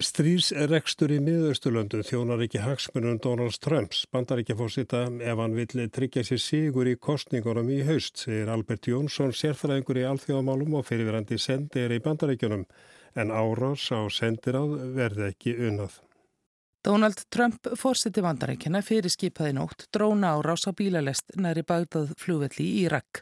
Strísrekstur 0.00 1.12
í 1.12 1.18
miðausturlöndum 1.20 2.00
þjónar 2.08 2.40
ekki 2.46 2.62
hagsmunum 2.64 3.18
Donald 3.20 3.58
Trumps. 3.60 4.06
Bandar 4.08 4.40
ekki 4.40 4.56
fórsita 4.56 5.02
ef 5.12 5.42
hann 5.42 5.56
vill 5.58 5.84
tryggja 5.92 6.24
sér 6.24 6.40
sigur 6.40 6.88
í 6.88 6.96
kostningunum 6.96 7.68
í 7.68 7.82
haust, 7.84 8.16
segir 8.24 8.48
Albert 8.48 8.88
Jónsson, 8.88 9.36
sérfræðingur 9.36 10.00
í 10.00 10.06
alþjóðamálum 10.08 10.78
og 10.80 10.88
fyrirverandi 10.88 11.36
sendir 11.40 11.92
í 11.92 12.00
bandaríkjunum. 12.04 12.64
En 13.20 13.32
árás 13.32 13.90
á 13.92 14.00
sendiráð 14.08 14.78
verði 14.96 15.28
ekki 15.34 15.58
unnað. 15.68 16.00
Donald 16.84 17.26
Trump 17.28 17.66
fórseti 17.76 18.22
bandaríkjana 18.24 18.80
fyrir 18.80 19.12
skipaði 19.12 19.52
nótt 19.58 19.82
dróna 19.92 20.30
árás 20.38 20.62
á 20.64 20.72
bílalest 20.72 21.34
næri 21.36 21.60
bagdað 21.60 22.14
flúvelli 22.16 22.64
í 22.64 22.78
Irak. 22.86 23.20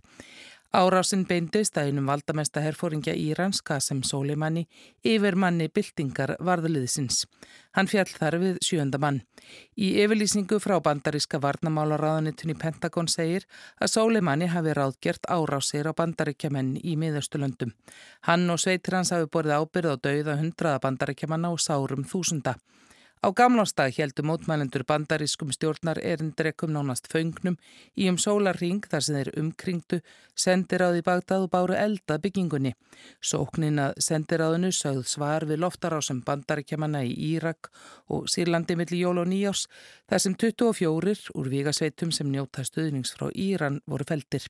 Árásinn 0.78 1.24
beindist 1.26 1.78
að 1.80 1.88
einum 1.88 2.06
valdamesta 2.06 2.60
herfóringja 2.62 3.14
Írans, 3.16 3.58
Qasem 3.64 4.04
Soleimani, 4.04 4.66
yfir 5.02 5.34
manni 5.34 5.66
byltingar 5.74 6.36
varðliðsins. 6.38 7.24
Hann 7.74 7.90
fjall 7.90 8.12
þar 8.12 8.36
við 8.44 8.60
sjönda 8.62 9.00
mann. 9.02 9.22
Í 9.74 9.90
yfirlýsingu 10.04 10.60
frá 10.62 10.76
bandaríska 10.84 11.40
varnamálaráðanitunni 11.42 12.54
Pentagon 12.60 13.10
segir 13.10 13.48
að 13.80 13.94
Soleimani 13.96 14.52
hafi 14.52 14.76
ráðgjert 14.76 15.26
árásir 15.26 15.90
á 15.90 15.96
bandaríkjamenn 15.98 16.76
í 16.84 16.94
miðaustulöndum. 17.00 17.74
Hann 18.28 18.46
og 18.52 18.62
sveitir 18.62 19.00
hans 19.00 19.10
hafi 19.16 19.26
borðið 19.26 19.58
ábyrð 19.58 19.96
á 19.98 20.02
dauða 20.04 20.38
hundraða 20.44 20.84
bandaríkjamanna 20.84 21.50
og 21.50 21.64
sárum 21.64 22.06
þúsunda. 22.06 22.54
Á 23.18 23.34
gamlástag 23.34 23.96
heldur 23.98 24.26
mótmælendur 24.30 24.84
bandarískum 24.86 25.50
stjórnar 25.50 25.98
erindrekum 25.98 26.70
nánast 26.70 27.08
föngnum 27.10 27.56
í 27.98 28.06
um 28.10 28.18
sólarring 28.18 28.84
þar 28.86 29.02
sem 29.02 29.16
þeir 29.18 29.30
umkringdu, 29.40 29.98
sendiráði 30.38 31.02
bagdað 31.02 31.48
og 31.48 31.50
báru 31.50 31.74
elda 31.74 32.20
byggingunni. 32.22 32.76
Sóknin 33.18 33.80
að 33.82 33.98
sendiráðinu 34.06 34.70
sögð 34.70 35.08
svar 35.10 35.48
við 35.50 35.64
loftarásum 35.64 36.20
bandaríkjamanna 36.26 37.02
í 37.08 37.16
Írak 37.32 37.72
og 38.06 38.30
Sýrlandi 38.30 38.78
millir 38.78 39.02
jól 39.02 39.18
og 39.24 39.26
nýjás 39.32 39.66
þar 40.06 40.22
sem 40.22 40.38
24 40.38 41.34
úr 41.34 41.50
vigasveitum 41.50 42.14
sem 42.14 42.30
njóta 42.30 42.62
stuðnings 42.62 43.16
frá 43.18 43.32
Íran 43.34 43.82
voru 43.86 44.06
feldir. 44.06 44.46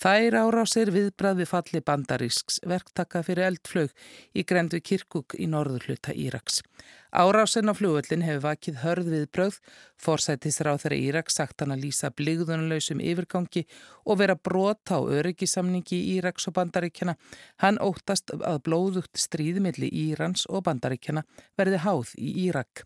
Þær 0.00 0.38
árásir 0.40 0.88
viðbrað 0.94 1.42
við 1.42 1.48
falli 1.50 1.80
bandarísks 1.84 2.62
verktaka 2.64 3.20
fyrir 3.26 3.50
eldflög 3.50 3.92
í 4.32 4.46
grendu 4.48 4.80
Kirkuk 4.80 5.36
í 5.36 5.50
norður 5.50 5.90
hluta 5.90 6.14
Íraks. 6.16 6.62
Árásin 7.10 7.66
á 7.66 7.74
fljóvöldin 7.74 8.22
hefur 8.22 8.44
vakið 8.44 8.76
hörð 8.84 9.08
við 9.10 9.24
bröð, 9.34 9.56
forsættisráð 10.00 10.84
þeirra 10.84 10.98
Írak 10.98 11.32
sagt 11.34 11.60
hann 11.60 11.74
að 11.74 11.82
lýsa 11.84 12.10
bligðunlausum 12.14 13.02
yfirgangi 13.02 13.64
og 14.06 14.20
vera 14.22 14.36
brota 14.38 14.96
á 14.96 15.00
öryggisamningi 15.02 15.98
í 15.98 16.14
Íraks 16.16 16.46
og 16.46 16.54
bandaríkjana. 16.56 17.16
Hann 17.60 17.80
óttast 17.82 18.30
að 18.32 18.62
blóðugt 18.68 19.18
stríðmilli 19.18 19.90
Írans 19.90 20.46
og 20.48 20.64
bandaríkjana 20.68 21.24
verði 21.58 21.82
háð 21.82 22.14
í 22.16 22.30
Írak. 22.46 22.84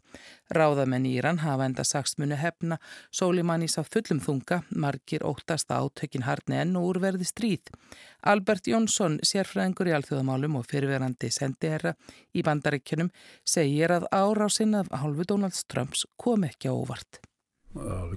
Ráðamenn 0.54 1.06
Íran 1.08 1.42
hafa 1.44 1.68
enda 1.68 1.84
saksmunu 1.84 2.36
hefna, 2.40 2.80
Sólimannís 3.12 3.78
af 3.80 3.92
fullum 3.92 4.20
þunga, 4.24 4.62
margir 4.70 5.24
óttast 5.24 5.68
átökin 5.68 6.24
harni 6.24 6.58
enn 6.62 6.76
og 6.80 6.94
úrverði 6.94 7.28
stríð. 7.28 7.72
Albert 8.30 8.68
Jónsson, 8.70 9.18
sérfræðingur 9.26 9.90
í 9.90 9.94
alþjóðamálum 9.96 10.56
og 10.60 10.66
fyrirverandi 10.70 11.30
sendiherra 11.32 11.94
í 12.34 12.44
bandaríkjunum, 12.46 13.10
segir 13.44 13.92
að 13.94 14.08
árásinn 14.14 14.78
af 14.78 14.88
hálfu 15.02 15.28
Donald 15.28 15.60
Trumps 15.68 16.06
kom 16.20 16.46
ekki 16.48 16.72
á 16.72 16.74
óvart. 16.74 17.20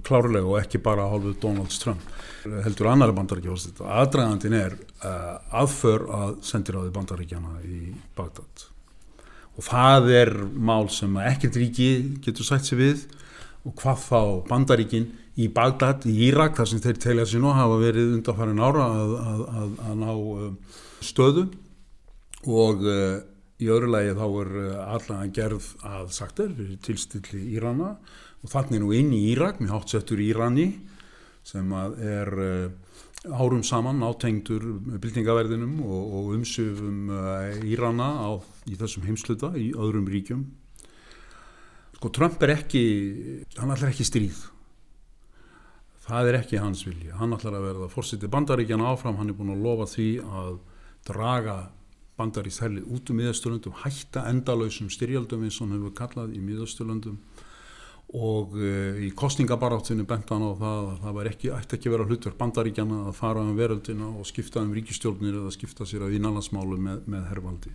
Klárlega 0.06 0.46
og 0.46 0.60
ekki 0.60 0.78
bara 0.82 1.08
hálfu 1.10 1.34
Donald 1.42 1.74
Trump. 1.82 2.02
Heldur 2.46 2.92
annar 2.92 3.12
bandaríkja 3.16 3.56
aðdragandin 3.98 4.58
er 4.58 4.78
uh, 5.02 5.38
aðför 5.62 6.08
að 6.22 6.34
sendiráði 6.46 6.94
bandaríkjana 6.94 7.60
í 7.66 7.94
Bagdad 8.16 8.68
og 9.58 9.66
það 9.66 10.12
er 10.14 10.30
mál 10.54 10.86
sem 10.92 11.16
ekkert 11.26 11.58
ríki 11.58 11.88
getur 12.22 12.46
sætt 12.46 12.68
sér 12.68 12.78
við 12.78 13.00
og 13.68 13.78
hvað 13.78 14.04
þá 14.08 14.20
bandaríkin 14.48 15.08
í 15.38 15.46
Bagdad, 15.54 16.08
í 16.08 16.16
Írak, 16.30 16.56
þar 16.58 16.70
sem 16.72 16.82
þeir 16.82 17.00
telja 17.04 17.26
sér 17.28 17.44
nú 17.44 17.54
hafa 17.54 17.76
verið 17.78 18.16
undanfærin 18.16 18.62
ára 18.64 18.86
að, 18.90 19.16
að, 19.22 19.42
að, 19.62 19.74
að 19.86 19.98
ná 20.00 20.12
uh, 20.14 20.78
stöðu 21.04 21.44
og 22.48 22.86
uh, 22.86 23.18
Í 23.58 23.66
öðru 23.74 23.88
lagi 23.90 24.14
þá 24.14 24.26
er 24.28 24.50
eh, 24.60 24.74
allan 24.94 25.32
gerð 25.34 25.64
að 25.86 26.10
sagt 26.14 26.42
er 26.44 26.52
tilstilli 26.84 27.40
Írana 27.56 27.96
og 28.38 28.52
þannig 28.52 28.84
nú 28.84 28.92
inn 28.94 29.10
í 29.16 29.24
Írak 29.32 29.58
með 29.58 29.72
hátsettur 29.74 30.22
Írani 30.22 30.68
sem 31.46 31.72
er 31.74 32.30
eh, 32.44 32.68
árum 33.34 33.64
saman 33.66 34.04
átengtur 34.06 34.62
byltingaverðinum 35.02 35.80
og, 35.82 36.14
og 36.20 36.30
umsöfum 36.36 37.10
eh, 37.10 37.58
Írana 37.66 38.12
á, 38.22 38.30
í 38.70 38.78
þessum 38.78 39.08
heimsluta 39.08 39.50
í 39.58 39.72
öðrum 39.74 40.06
ríkjum. 40.06 40.46
Sko 41.98 42.12
Trump 42.14 42.42
er 42.46 42.52
ekki, 42.54 42.80
hann 43.58 43.74
ætlar 43.74 43.90
ekki 43.90 44.04
stríð. 44.06 44.38
Það 46.04 46.28
er 46.30 46.36
ekki 46.38 46.60
hans 46.62 46.84
vilja. 46.86 47.16
Hann 47.18 47.34
ætlar 47.34 47.56
að 47.58 47.64
verða 47.66 47.88
fórsiti 47.90 48.28
bandaríkjana 48.30 48.92
áfram, 48.92 49.16
hann 49.18 49.32
er 49.32 49.34
búin 49.34 49.50
að 49.50 49.64
lofa 49.64 49.88
því 49.96 50.06
að 50.22 50.52
draga 51.08 51.56
bandarís 52.18 52.60
herlið 52.62 52.86
út 52.94 53.10
um 53.10 53.18
miðasturlöndum, 53.18 53.74
hætta 53.82 54.22
endalöysum 54.30 54.92
styrjaldum 54.94 55.42
eins 55.46 55.58
og 55.58 55.66
hann 55.66 55.76
hefur 55.76 55.94
kallað 55.98 56.36
í 56.38 56.42
miðasturlöndum 56.42 57.18
og 58.18 58.54
uh, 58.56 58.98
í 59.02 59.10
kostningabaráttinu 59.18 60.06
bent 60.08 60.30
hann 60.32 60.46
á 60.46 60.52
það 60.58 60.86
að 60.92 61.02
það 61.02 61.30
ekki, 61.32 61.50
ætti 61.54 61.76
ekki 61.76 61.92
vera 61.92 62.06
hlutverk 62.08 62.38
bandaríkjana 62.38 63.00
að 63.10 63.18
fara 63.18 63.42
um 63.42 63.58
veröldina 63.58 64.12
og 64.14 64.30
skipta 64.30 64.62
um 64.62 64.70
ríkistjórnir 64.74 65.34
eða 65.42 65.52
skipta 65.54 65.86
sér 65.86 66.06
að 66.06 66.14
innanlandsmálu 66.18 66.78
með, 66.78 67.02
með 67.10 67.26
herrvaldi. 67.32 67.74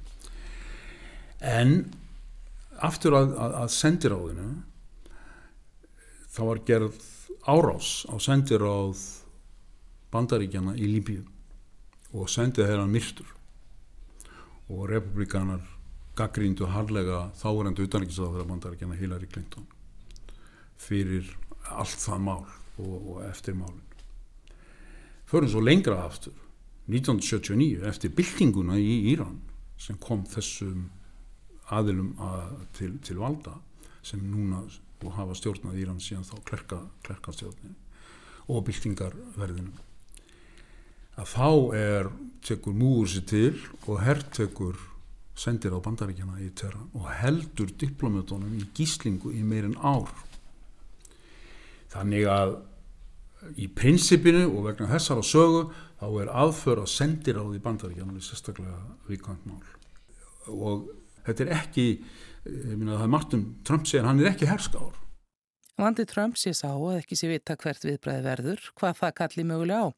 En 1.44 1.75
aftur 2.84 3.18
að, 3.18 3.36
að, 3.40 3.58
að 3.63 3.74
sendiráðinu 3.78 4.48
þá 6.34 6.42
var 6.50 6.63
gerð 6.68 7.04
árás 7.48 7.92
á 8.10 8.16
sendiráð 8.24 9.04
bandaríkjana 10.13 10.75
í 10.78 10.90
Líbíu 10.90 11.24
og 12.13 12.30
sendið 12.30 12.70
þeirra 12.70 12.90
myrtur 12.90 13.30
og 14.70 14.86
republikanar 14.90 15.63
gaggríndu 16.18 16.68
harlega 16.70 17.28
þáverandi 17.40 17.88
utanrikiðsáður 17.88 18.44
að 18.44 18.52
bandarækjana 18.52 18.98
Hillary 19.00 19.30
Clinton 19.32 19.66
fyrir 20.78 21.32
allt 21.74 21.98
það 22.04 22.22
mál 22.28 22.44
og, 22.78 22.96
og 23.16 23.24
eftir 23.25 23.58
málun. 23.58 23.82
Förum 25.30 25.50
svo 25.50 25.63
lengra 25.63 26.04
aftur, 26.06 26.36
1979, 26.92 27.82
eftir 27.88 28.13
byltinguna 28.13 28.78
í 28.78 29.13
Íran 29.13 29.40
sem 29.80 29.98
kom 29.98 30.25
þessum 30.30 30.90
aðilum 31.74 32.13
að, 32.22 32.58
til, 32.77 32.92
til 33.06 33.20
valda 33.22 33.56
sem 34.03 34.22
núna 34.27 34.63
og 35.03 35.15
hafa 35.18 35.36
stjórnað 35.38 35.80
Íran 35.82 36.01
síðan 36.01 36.27
þá 36.27 36.36
klerka, 36.48 36.80
klerka 37.03 37.34
stjórnir 37.36 37.74
og 38.51 38.63
byltingarverðinum. 38.68 39.75
Að 41.20 41.30
þá 41.30 41.50
er 41.77 42.10
tekur 42.44 42.75
múur 42.75 43.10
sér 43.12 43.25
til 43.30 43.53
og 43.86 44.01
herrtekur 44.01 44.80
sendir 45.38 45.74
á 45.74 45.80
bandaríkjana 45.82 46.39
í 46.42 46.50
terra 46.58 46.82
og 46.98 47.08
heldur 47.22 47.72
diplomötunum 47.80 48.53
í 48.58 48.65
gíslingu 48.75 49.34
í 49.34 49.44
meirinn 49.46 49.77
ár. 49.77 50.10
Þannig 51.94 52.27
að 52.30 52.56
í 53.60 53.68
prinsipinu 53.75 54.46
og 54.48 54.70
vegna 54.70 54.89
þessar 54.94 55.22
á 55.22 55.24
sögu 55.25 55.63
þá 56.00 56.08
er 56.24 56.34
aðför 56.44 56.84
að 56.84 56.92
sendir 56.94 57.39
á 57.39 57.44
því 57.44 57.62
bandaríkjana 57.63 58.24
sérstaklega 58.24 58.77
vikant 59.10 59.46
mál. 59.50 59.62
Og 60.48 60.89
þetta 61.27 61.46
er 61.46 61.56
ekki 61.60 61.88
minna 62.44 62.96
að 62.96 63.00
það 63.00 63.08
er 63.08 63.15
margt 63.15 63.38
um 63.38 63.48
Trump 63.63 63.88
segir 63.88 64.08
hann 64.08 64.20
er 64.20 64.34
ekki 64.34 64.50
herskár 64.50 65.03
Vandi 65.74 66.03
Trump 66.06 66.38
sé 66.38 66.51
sá 66.53 66.68
að 66.70 67.00
ekki 67.00 67.15
sé 67.18 67.27
vita 67.32 67.56
hvert 67.58 67.82
viðbræði 67.82 68.22
verður, 68.27 68.65
hvað 68.77 68.98
það 69.00 69.13
kalli 69.18 69.46
mögulega 69.50 69.88
á. 69.89 69.96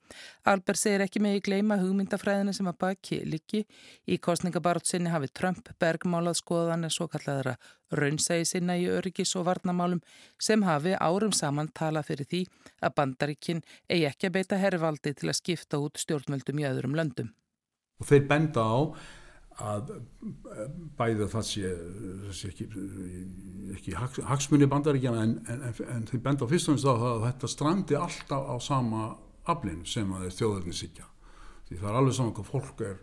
Albert 0.53 0.79
segir 0.79 1.03
ekki 1.03 1.20
með 1.20 1.36
í 1.36 1.41
gleima 1.44 1.75
hugmyndafræðina 1.82 2.53
sem 2.55 2.70
að 2.72 2.77
baki 2.79 3.17
líki. 3.27 3.65
Í 4.08 4.15
kostningabartsinni 4.24 5.12
hafi 5.12 5.27
Trump 5.36 5.67
bergmálað 5.84 6.39
skoðan 6.39 6.88
er 6.88 6.96
svo 6.96 7.10
kallaðara 7.12 7.58
raunsægi 7.91 8.48
sinna 8.48 8.77
í 8.79 8.88
öryggis 8.88 9.36
og 9.36 9.50
varnamálum 9.50 10.00
sem 10.39 10.63
hafi 10.63 10.96
árum 10.96 11.36
saman 11.36 11.67
talað 11.75 12.08
fyrir 12.08 12.32
því 12.32 12.41
að 12.79 12.96
bandaríkinn 13.01 13.62
eigi 13.91 14.08
ekki 14.13 14.32
að 14.32 14.36
beita 14.39 14.62
herrvaldi 14.63 15.12
til 15.12 15.27
að 15.27 15.39
skipta 15.41 15.84
út 15.84 16.00
stjórnvöldum 16.00 16.63
í 16.63 16.70
öðrum 16.72 16.96
löndum. 16.96 17.36
Og 18.00 18.08
þeir 18.08 18.25
benda 18.32 18.63
á 18.63 18.79
að 19.64 19.92
bæða 20.98 21.30
það 21.32 21.46
sé, 21.48 21.70
sé 22.36 22.50
ekki, 22.52 22.66
ekki 23.78 23.94
hagsmunni 23.96 24.68
bandaríkjana 24.68 25.22
en, 25.24 25.36
en, 25.48 25.64
en 25.94 26.08
þau 26.10 26.18
benda 26.26 26.44
á 26.44 26.52
fyrst 26.52 26.68
og 26.68 26.76
finnst 26.76 26.90
að 26.92 27.24
þetta 27.24 27.52
strandi 27.52 28.00
alltaf 28.00 28.50
á 28.52 28.56
sama 28.60 29.06
aflinn 29.48 29.86
sem 29.88 30.12
að 30.12 30.26
þeir 30.26 30.38
þjóðarinn 30.40 30.80
sýkja 30.82 31.08
því 31.70 31.80
það 31.80 31.90
er 31.90 32.00
alveg 32.02 32.18
saman 32.18 32.36
hvað 32.36 32.52
fólk 32.52 32.84
er 32.86 32.98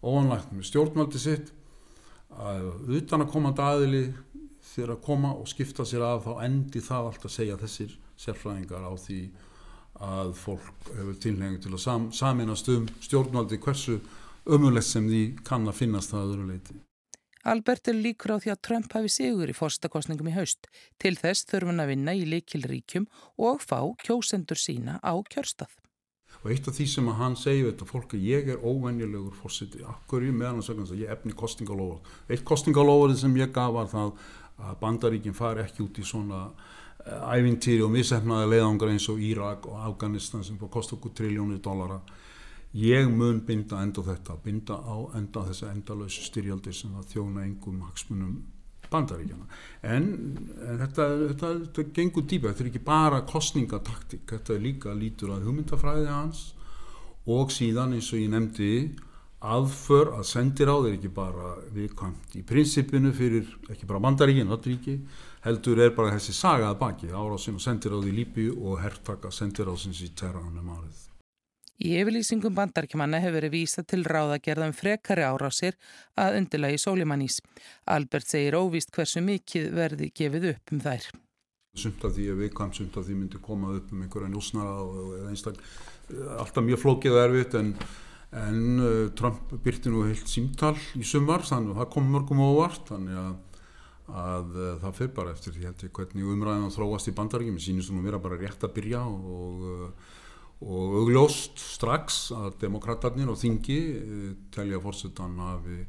óanlægt 0.00 0.54
með 0.54 0.68
stjórnvaldi 0.70 1.20
sitt 1.20 1.52
að 2.30 2.70
utan 2.96 3.26
að 3.26 3.32
koma 3.34 3.52
aðili 3.52 4.04
þegar 4.70 4.94
að 4.94 5.04
koma 5.04 5.34
og 5.36 5.48
skipta 5.50 5.84
sér 5.84 6.06
að 6.06 6.24
þá 6.28 6.32
endi 6.46 6.82
það 6.84 7.10
allt 7.10 7.26
að 7.26 7.34
segja 7.36 7.60
þessir 7.60 7.94
sérfræðingar 8.20 8.86
á 8.88 8.92
því 9.00 9.20
að 10.00 10.32
fólk 10.38 10.90
hefur 10.94 11.16
tilhengi 11.20 11.60
til 11.60 11.74
að 11.74 11.82
sam, 11.82 12.08
saminast 12.14 12.68
um 12.72 12.86
stjórnvaldi 13.04 13.58
hversu 13.60 13.98
ömulegt 14.56 14.88
sem 14.88 15.08
því 15.08 15.24
kann 15.46 15.68
að 15.68 15.82
finnast 15.82 16.14
það 16.14 16.30
öðru 16.30 16.46
leiti. 16.52 16.80
Albert 17.50 17.88
er 17.88 17.96
líkur 17.96 18.34
á 18.36 18.42
því 18.42 18.50
að 18.52 18.62
Trump 18.68 18.92
hafi 18.92 19.08
sigur 19.08 19.48
í 19.48 19.56
fórstakostningum 19.56 20.28
í 20.28 20.34
haust. 20.36 20.66
Til 21.00 21.14
þess 21.16 21.46
þurfum 21.48 21.72
hann 21.72 21.84
að 21.86 21.92
vinna 21.94 22.12
í 22.12 22.26
likilríkjum 22.28 23.06
og 23.40 23.62
fá 23.64 23.80
kjósendur 24.04 24.60
sína 24.60 24.98
á 25.00 25.16
kjörstað. 25.24 25.72
Og 26.44 26.52
eitt 26.52 26.68
af 26.68 26.76
því 26.76 26.86
sem 26.88 27.08
hann 27.16 27.34
segi 27.36 27.64
þetta 27.64 27.88
fólk 27.88 28.14
að 28.16 28.26
ég 28.28 28.52
er 28.52 28.60
óvenjulegur 28.60 29.34
fórsiti, 29.36 29.80
akkur 29.84 30.24
ég 30.24 30.36
meðan 30.36 30.60
að 30.62 31.00
ég 31.00 31.10
efni 31.12 31.32
kostingalóður. 31.36 32.04
Eitt 32.28 32.44
kostingalóður 32.48 33.16
sem 33.18 33.34
ég 33.40 33.52
gaf 33.56 33.72
var 33.74 33.90
það 33.90 34.12
að 34.60 34.78
bandaríkinn 34.80 35.36
fari 35.36 35.64
ekki 35.64 35.84
út 35.84 35.98
í 36.00 36.04
svona 36.04 36.46
eh, 37.04 37.40
ævintýri 37.40 37.84
og 37.84 37.92
missefnaði 37.92 38.52
leiðangar 38.52 38.92
eins 38.92 39.08
og 39.12 39.20
Írak 39.24 39.68
og 39.68 39.80
Afganistan 39.88 40.44
sem 40.44 40.60
fór 40.60 40.72
kost 40.72 40.92
okkur 40.96 41.16
triljónir 41.16 41.60
dollara 41.64 42.00
ég 42.72 43.08
mun 43.10 43.40
binda 43.46 43.80
enda 43.82 44.02
þetta 44.06 44.36
binda 44.44 44.76
á 44.78 44.96
enda 45.18 45.42
þessi 45.48 45.66
endalösu 45.72 46.22
styrjaldi 46.28 46.72
sem 46.72 46.94
það 46.94 47.12
þjóna 47.14 47.44
engum 47.48 47.80
hagsmunum 47.88 48.36
bandaríkjana 48.90 49.46
en, 49.82 50.08
en 50.68 50.80
þetta, 50.84 51.06
þetta, 51.32 51.52
þetta 51.66 51.84
gengur 51.96 52.26
dýpa, 52.30 52.50
þetta 52.50 52.64
er 52.64 52.70
ekki 52.70 52.82
bara 52.86 53.20
kostningataktik, 53.26 54.24
þetta 54.30 54.54
er 54.54 54.64
líka 54.64 54.94
lítur 54.94 55.34
að 55.34 55.46
hugmyndafræði 55.48 56.10
hans 56.10 56.44
og 57.30 57.52
síðan 57.54 57.96
eins 57.98 58.10
og 58.14 58.22
ég 58.22 58.32
nefndi 58.32 58.72
aðför 59.40 60.14
að 60.18 60.26
sendir 60.28 60.68
á 60.68 60.76
þeir 60.76 60.96
ekki 60.98 61.12
bara 61.16 61.52
viðkvæmt 61.74 62.34
í 62.36 62.42
prinsipinu 62.46 63.12
fyrir 63.16 63.46
ekki 63.72 63.88
bara 63.88 64.02
bandaríkin, 64.04 64.52
ríki, 64.52 64.98
heldur 65.46 65.80
er 65.80 65.94
bara 65.96 66.14
þessi 66.18 66.36
sagað 66.36 66.76
baki 66.82 67.08
árásinn 67.10 67.56
og 67.56 67.64
sendir 67.64 67.96
á 67.96 67.98
því 67.98 68.18
lípi 68.18 68.50
og 68.52 68.82
herrtaka 68.82 69.32
sendir 69.32 69.72
á 69.72 69.74
í 69.74 70.12
terranum 70.14 70.74
árið 70.76 71.09
Í 71.80 71.94
yfirlýsingum 71.96 72.52
bandarkjumanna 72.52 73.22
hefur 73.22 73.38
verið 73.38 73.54
vísa 73.54 73.80
til 73.88 74.02
ráðagerðan 74.04 74.74
frekari 74.76 75.24
árásir 75.24 75.78
að 76.20 76.36
undilagi 76.42 76.76
Sólimannís. 76.82 77.38
Albert 77.88 78.28
segir 78.28 78.58
óvíst 78.58 78.92
hversu 78.92 79.22
mikið 79.24 79.70
verði 79.78 80.10
gefið 80.12 80.50
upp 80.50 80.74
um 80.76 80.82
þær. 80.84 81.06
Sumt 81.80 82.04
af 82.04 82.12
því 82.18 82.26
að 82.34 82.42
viðkvæm, 82.42 82.74
sumt 82.76 83.00
af 83.00 83.08
því 83.08 83.16
myndi 83.16 83.40
koma 83.40 83.72
upp 83.78 83.94
um 83.94 84.04
einhverja 84.04 84.28
njósnara 84.28 84.76
eða 85.16 85.32
einstak, 85.32 85.64
alltaf 86.36 86.68
mjög 86.68 86.82
flókið 86.84 87.16
og 87.16 87.22
erfitt 87.22 87.58
en, 87.62 87.74
en 88.36 88.62
uh, 88.84 89.02
Trump 89.16 89.56
byrti 89.64 89.88
nú 89.94 90.04
heilt 90.04 90.28
símtal 90.28 90.74
í 91.00 91.06
sumvar 91.06 91.48
þannig 91.48 91.72
að 91.72 91.84
það 91.84 91.92
kom 91.96 92.12
mörgum 92.12 92.44
ávart 92.44 92.92
þannig 92.92 93.20
að, 93.24 93.34
að 94.28 94.56
uh, 94.58 94.72
það 94.84 94.98
fyrir 95.00 95.16
bara 95.22 95.32
eftir 95.32 95.56
því 95.56 95.94
hvernig 95.96 96.32
umræðan 96.36 96.74
þróast 96.76 97.08
í 97.08 97.16
bandaríkjum, 97.16 97.60
sínist 97.70 97.94
nú 97.94 98.04
vera 98.04 98.20
bara 98.20 98.36
rétt 98.42 98.68
að 98.68 98.76
byrja 98.76 99.06
og 99.08 99.70
og 100.60 100.94
augljóst 101.00 101.60
strax 101.60 102.30
að 102.36 102.58
demokraternin 102.66 103.32
og 103.32 103.38
þingi 103.40 103.80
eh, 103.96 104.30
telja 104.52 104.80
fórsetin 104.80 105.40
hafi, 105.40 105.82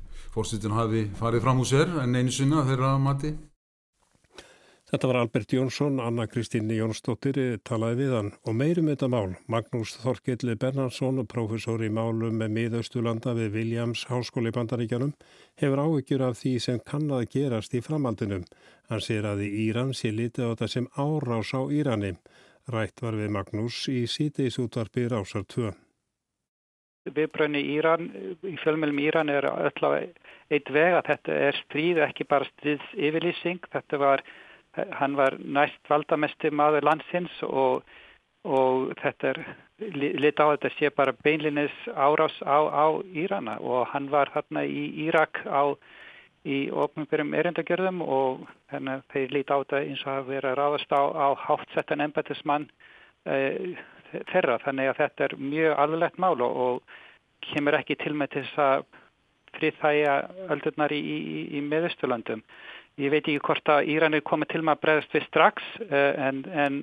hafi 0.78 1.06
farið 1.20 1.44
fram 1.44 1.60
úr 1.60 1.68
sér 1.68 1.96
en 2.04 2.16
einu 2.16 2.32
sinna 2.32 2.64
þeirra 2.68 2.98
mati. 3.02 3.34
Þetta 4.92 5.08
var 5.08 5.18
Albert 5.22 5.54
Jónsson, 5.56 6.02
Anna 6.04 6.26
Kristín 6.28 6.72
Jónsdóttir 6.76 7.38
eh, 7.40 7.60
talaði 7.64 8.02
við 8.02 8.16
hann 8.16 8.32
og 8.44 8.56
meirum 8.60 8.90
þetta 8.92 9.08
mál. 9.08 9.38
Magnús 9.48 9.94
Þorkill 10.02 10.56
Bernhardsson, 10.60 11.22
professor 11.32 11.80
í 11.80 11.88
málum 11.88 12.36
með 12.40 12.52
miðaustulanda 12.58 13.32
við 13.38 13.56
Williams 13.56 14.04
Háskóli 14.10 14.52
bandaríkjanum, 14.52 15.14
hefur 15.60 15.84
áhyggjur 15.86 16.26
af 16.28 16.40
því 16.42 16.54
sem 16.60 16.84
kann 16.84 17.08
að 17.08 17.30
gerast 17.38 17.76
í 17.76 17.84
framhaldinum. 17.84 18.44
Hann 18.92 19.04
sér 19.04 19.30
að 19.32 19.46
í 19.48 19.52
Íran 19.70 19.96
sé 19.96 20.12
litið 20.12 20.48
á 20.48 20.52
þetta 20.52 20.72
sem 20.76 20.92
árás 21.00 21.56
á 21.56 21.62
Írani. 21.72 22.18
Rætt 22.70 23.02
var 23.02 23.18
við 23.18 23.32
Magnús 23.34 23.88
í 23.90 24.04
sítiðsútvarpi 24.06 25.08
Rásar 25.10 25.48
2. 25.50 25.72
Viðbröðni 27.10 27.62
Íran, 27.74 28.12
í 28.46 28.54
fjölmjölum 28.62 29.00
Íran 29.02 29.32
er 29.34 29.48
á 29.50 29.54
eitt 29.66 30.70
veg 30.70 30.94
að 30.94 31.08
þetta 31.08 31.38
er 31.48 31.58
stríð, 31.64 32.02
ekki 32.06 32.28
bara 32.30 32.46
stríðs 32.52 32.92
yfirlýsing. 32.94 33.66
Þetta 33.74 33.98
var, 33.98 34.24
hann 35.00 35.18
var 35.18 35.40
næst 35.42 35.82
valdamesti 35.90 36.52
maður 36.54 36.86
landsins 36.92 37.34
og, 37.48 37.82
og 38.46 38.94
þetta 39.02 39.34
er, 39.34 39.42
lit 39.98 40.38
á 40.38 40.54
þetta 40.54 40.74
sé 40.76 40.94
bara 40.94 41.18
beinlinis 41.26 41.74
árás 41.96 42.38
á, 42.46 42.62
á 42.70 42.86
Írana 43.10 43.58
og 43.58 43.90
hann 43.96 44.12
var 44.14 44.30
hérna 44.36 44.62
í 44.70 44.86
Írak 45.08 45.42
á 45.50 45.74
í 46.48 46.58
ofnbjörnum 46.74 47.36
erindagjörðum 47.38 48.02
og 48.02 48.48
þannig 48.72 48.98
að 48.98 49.04
þeir 49.14 49.36
líti 49.36 49.54
á 49.54 49.58
þetta 49.62 49.82
eins 49.86 50.06
og 50.08 50.32
að 50.32 50.48
ráðast 50.58 50.96
á, 50.96 51.02
á 51.14 51.28
hátsettan 51.38 52.02
embatismann 52.02 52.66
e, 53.30 53.76
þeirra 54.32 54.58
þannig 54.66 54.90
að 54.90 55.02
þetta 55.04 55.28
er 55.28 55.36
mjög 55.38 55.78
alveglegt 55.84 56.20
mál 56.22 56.42
og, 56.42 56.58
og 56.66 56.82
kemur 57.52 57.78
ekki 57.78 57.98
til 58.02 58.16
með 58.18 58.34
til 58.36 58.46
þess 58.48 58.64
að 58.66 58.86
friðþægja 59.58 60.16
öldurnar 60.56 60.94
í, 60.96 61.00
í, 61.02 61.40
í 61.60 61.62
meðusturlandum. 61.66 62.42
Ég 63.02 63.12
veit 63.14 63.26
ekki 63.26 63.42
hvort 63.46 63.70
að 63.72 63.90
Íran 63.92 64.16
er 64.16 64.24
komið 64.26 64.54
til 64.54 64.62
með 64.64 64.78
að 64.78 64.84
bregðast 64.86 65.16
við 65.16 65.28
strax 65.28 65.68
e, 65.86 66.02
en, 66.28 66.46
en, 66.66 66.80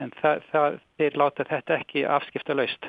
en 0.00 0.14
það, 0.22 0.46
það, 0.52 0.78
þeir 0.96 1.18
láta 1.20 1.48
þetta 1.50 1.80
ekki 1.82 2.06
afskipta 2.16 2.56
laust. 2.56 2.88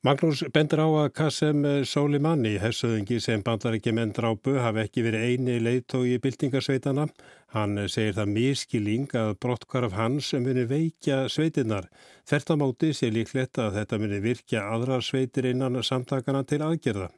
Magnús 0.00 0.40
bendur 0.48 0.80
á 0.80 0.88
að 0.88 1.10
Qasem 1.12 1.58
Soleimani, 1.84 2.54
hessöðingi 2.56 3.18
sem 3.20 3.42
bandar 3.44 3.74
ekki 3.76 3.92
menn 3.92 4.14
drápu, 4.16 4.54
hafi 4.56 4.80
ekki 4.80 5.02
verið 5.04 5.24
eini 5.28 5.56
leiðtói 5.60 6.14
í 6.14 6.20
byltingarsveitana. 6.24 7.04
Hann 7.52 7.76
segir 7.84 8.16
það 8.16 8.32
miskiling 8.32 9.12
að 9.20 9.34
brottkvarf 9.44 9.98
hans 9.98 10.30
muni 10.32 10.64
veikja 10.70 11.26
sveitinnar. 11.28 11.90
Þetta 12.24 12.56
móti 12.56 12.94
sé 12.96 13.10
líklegt 13.12 13.60
að 13.60 13.76
þetta 13.76 13.98
muni 14.00 14.22
virkja 14.24 14.64
aðrar 14.72 15.04
sveitir 15.04 15.50
innan 15.50 15.76
samtakana 15.84 16.46
til 16.48 16.62
aðgerða. 16.64 17.10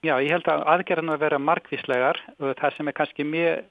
Já, 0.00 0.14
ég 0.24 0.32
held 0.32 0.48
að 0.48 0.64
aðgerðan 0.78 1.12
að 1.12 1.22
vera 1.26 1.42
markvíslegar 1.44 2.22
og 2.38 2.56
það 2.56 2.76
sem 2.78 2.88
er 2.88 2.98
kannski 3.02 3.28
mjög 3.28 3.68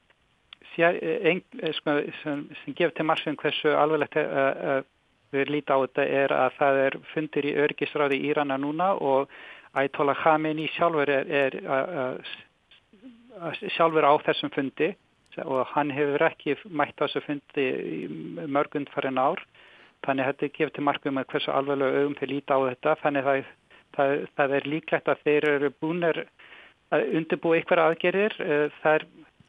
sko, 1.81 1.97
sem, 2.21 2.45
sem 2.61 2.77
gefur 2.77 2.93
til 2.93 3.09
marsum 3.09 3.41
hversu 3.41 3.73
alveglegt 3.73 4.21
að 4.21 4.85
við 5.35 5.53
líti 5.53 5.73
á 5.73 5.77
þetta 5.83 6.05
er 6.23 6.33
að 6.33 6.57
það 6.57 6.81
er 6.85 6.97
fundir 7.13 7.47
í 7.49 7.55
örgisráði 7.65 8.19
Írana 8.29 8.57
núna 8.57 8.93
og 8.95 9.29
Ayatollah 9.77 10.17
Khamenei 10.17 10.69
sjálfur 10.73 11.11
er, 11.13 11.29
er 11.29 11.57
a, 11.69 11.77
a, 13.37 13.51
sjálfur 13.75 14.07
á 14.07 14.13
þessum 14.25 14.53
fundi 14.55 14.93
og 15.45 15.67
hann 15.71 15.91
hefur 15.93 16.25
ekki 16.25 16.57
mætt 16.65 16.97
á 16.99 17.05
þessu 17.05 17.21
fundi 17.23 17.67
mörgund 18.49 18.89
farin 18.91 19.21
ár. 19.21 19.39
Þannig 20.05 20.25
að 20.25 20.33
þetta 20.33 20.55
gefur 20.57 20.73
til 20.75 20.85
markum 20.87 21.19
að 21.19 21.29
hversu 21.31 21.53
alveg 21.53 21.83
augum 21.85 22.17
þeir 22.19 22.31
líti 22.33 22.55
á 22.55 22.59
þetta. 22.65 22.95
Þannig 23.03 23.29
að 23.29 23.39
það, 23.95 24.13
það, 24.39 24.55
er 24.57 24.69
líklegt 24.73 25.11
að 25.11 25.23
þeir 25.27 25.47
eru 25.53 25.71
búinir 25.79 26.21
að 26.95 27.05
undirbúa 27.19 27.59
ykkur 27.59 27.83
aðgerir 27.83 28.35
eh, 28.41 28.67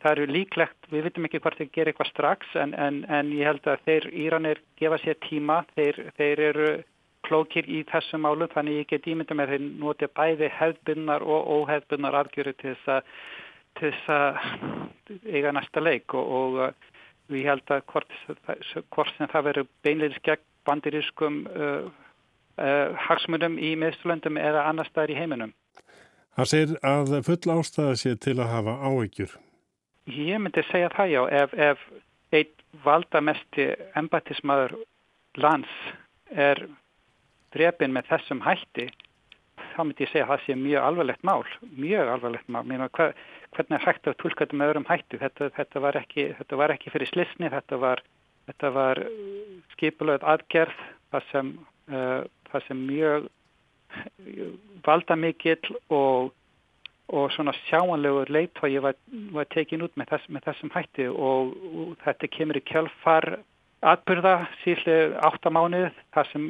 það 0.01 0.11
er 0.13 0.23
eru 0.23 0.35
líklegt, 0.35 0.89
við 0.93 1.07
vitum 1.09 1.27
ekki 1.29 1.41
hvort 1.45 1.59
þeir 1.61 1.73
gera 1.75 1.93
eitthvað 1.93 2.11
strax 2.11 2.55
en, 2.61 2.75
en, 2.75 3.03
en 3.09 3.33
ég 3.37 3.51
held 3.51 3.69
að 3.69 3.85
þeir 3.89 4.09
Íranir 4.25 4.63
gefa 4.81 4.99
sér 5.03 5.19
tíma, 5.27 5.61
þeir, 5.77 6.01
þeir 6.17 6.45
eru 6.51 6.69
klókir 7.27 7.69
í 7.69 7.83
þessum 7.91 8.25
málu 8.25 8.49
þannig 8.51 8.81
ég 8.81 8.91
get 8.95 9.09
ímynda 9.11 9.37
með 9.37 9.55
þeir 9.55 9.67
noti 9.83 10.09
bæði 10.17 10.51
hefðbunnar 10.57 11.25
og 11.25 11.51
óhefðbunnar 11.57 12.17
aðgjöru 12.23 12.55
til 12.63 12.77
þess 13.79 14.13
að 14.15 14.41
eiga 15.29 15.53
næsta 15.55 15.83
leik 15.83 16.15
og, 16.17 16.61
og 17.31 17.37
ég 17.37 17.49
held 17.51 17.71
að 17.71 17.85
hvort, 17.93 18.15
hvort 18.95 19.13
sem 19.17 19.31
það 19.31 19.47
verður 19.51 19.69
beinleins 19.85 20.19
gegn 20.27 20.47
bandirískum 20.69 21.45
uh, 21.53 21.87
uh, 22.61 22.97
hagsmunum 23.09 23.59
í 23.61 23.75
miðsturlöndum 23.81 24.41
eða 24.41 24.67
annar 24.69 24.89
staðar 24.91 25.15
í 25.15 25.21
heiminum. 25.21 25.55
Það 26.39 26.51
segir 26.53 26.83
að 26.87 27.15
full 27.27 27.55
ástæða 27.57 27.95
sé 28.01 28.17
til 28.17 28.39
að 28.39 28.53
hafa 28.55 28.77
áhyggjur. 28.87 29.33
Ég 30.11 30.41
myndi 30.43 30.63
segja 30.71 30.91
það 30.95 31.13
já, 31.13 31.21
ef, 31.43 31.53
ef 31.55 31.83
einn 32.35 32.83
valdamesti 32.85 33.67
embatismadur 33.99 34.77
lands 35.39 35.71
er 36.31 36.63
drefin 37.55 37.95
með 37.95 38.11
þessum 38.13 38.43
hætti, 38.45 38.89
þá 39.75 39.81
myndi 39.83 40.07
ég 40.07 40.13
segja 40.13 40.27
að 40.27 40.33
það 40.33 40.45
sé 40.45 40.57
mjög 40.59 40.87
alvarlegt 40.87 41.27
mál, 41.27 41.43
mjög 41.77 42.13
alvarlegt 42.15 42.49
mál. 42.49 42.63
Mér 42.63 42.71
meina, 42.73 42.89
hva, 42.97 43.11
hvernig 43.57 43.77
er 43.79 43.87
hægt 43.87 44.09
að 44.11 44.19
tólka 44.23 44.45
þetta 44.45 44.61
með 44.61 44.73
öðrum 44.73 44.89
hættu? 44.91 45.21
Þetta, 45.21 45.51
þetta, 45.59 45.85
var 45.87 46.01
ekki, 46.01 46.27
þetta 46.39 46.61
var 46.63 46.75
ekki 46.75 46.95
fyrir 46.95 47.11
slisni, 47.11 47.51
þetta 47.55 47.81
var, 47.83 48.03
var 48.79 49.03
skipulöð 49.75 50.27
aðgerð, 50.35 50.83
það 51.15 51.29
sem, 51.33 51.55
uh, 51.91 52.23
það 52.51 52.67
sem 52.69 52.85
mjög 52.91 53.31
valdamikill 54.87 55.79
og 55.91 56.31
og 57.11 57.33
svona 57.35 57.55
sjáanlegur 57.67 58.31
leittói 58.31 58.81
var, 58.83 58.97
var 59.35 59.49
tekin 59.51 59.83
út 59.83 59.95
með, 59.99 60.13
þess, 60.13 60.31
með 60.31 60.47
þessum 60.49 60.73
hætti 60.75 61.07
og, 61.11 61.55
og 61.75 61.95
þetta 62.05 62.31
kemur 62.37 62.61
í 62.61 62.65
kjálfar 62.71 63.29
atbyrða 63.81 64.35
síðlega 64.63 65.21
áttamánuð 65.31 66.01
þar 66.15 66.31
sem 66.31 66.49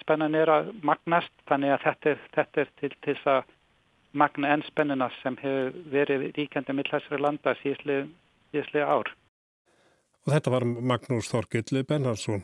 spennan 0.00 0.36
er 0.36 0.52
að 0.52 0.72
magnast 0.86 1.32
þannig 1.48 1.74
að 1.74 1.84
þetta 1.86 2.10
er, 2.12 2.24
þetta 2.36 2.62
er 2.62 2.72
til 2.80 2.92
þess 3.06 3.30
að 3.32 3.54
magna 4.16 4.52
enn 4.54 4.64
spennuna 4.66 5.08
sem 5.20 5.36
hefur 5.42 5.72
verið 5.92 6.28
ríkjandi 6.36 6.76
mill 6.76 6.88
þessari 6.90 7.22
landa 7.22 7.56
síðlega 7.62 8.86
ár. 8.88 9.10
Og 10.26 10.34
þetta 10.34 10.52
var 10.52 10.64
Magnús 10.66 11.30
Þorkill 11.30 11.84
Bennarsson. 11.86 12.42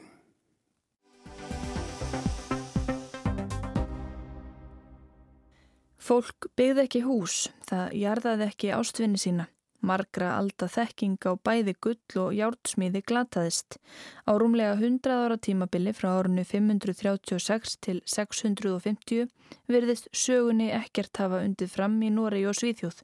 Fólk 6.03 6.49
byggði 6.59 6.83
ekki 6.83 7.01
hús, 7.07 7.45
það 7.69 7.93
jarðaði 7.95 8.47
ekki 8.49 8.71
ástvinni 8.75 9.21
sína. 9.23 9.45
Margra 9.87 10.33
alda 10.35 10.67
þekking 10.71 11.27
á 11.27 11.33
bæði 11.47 11.75
gull 11.83 12.19
og 12.23 12.35
hjártsmíði 12.35 13.03
glataðist. 13.07 13.79
Á 14.27 14.35
rúmlega 14.38 14.75
100 14.79 15.15
ára 15.15 15.38
tímabili 15.38 15.95
frá 15.95 16.12
árunni 16.17 16.43
536 16.47 17.79
til 17.87 17.97
650 18.07 19.31
verðist 19.71 20.11
sögunni 20.11 20.71
ekkert 20.75 21.23
hafa 21.23 21.43
undið 21.47 21.75
fram 21.75 21.99
í 22.03 22.11
Noregi 22.15 22.51
og 22.51 22.59
Svíþjóð. 22.59 23.03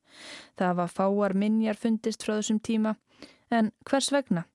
Það 0.58 0.78
var 0.82 0.94
fáar 0.94 1.34
minjar 1.38 1.78
fundist 1.78 2.26
frá 2.26 2.36
þessum 2.40 2.62
tíma, 2.62 2.96
en 3.50 3.70
hvers 3.86 4.10
vegna? 4.14 4.46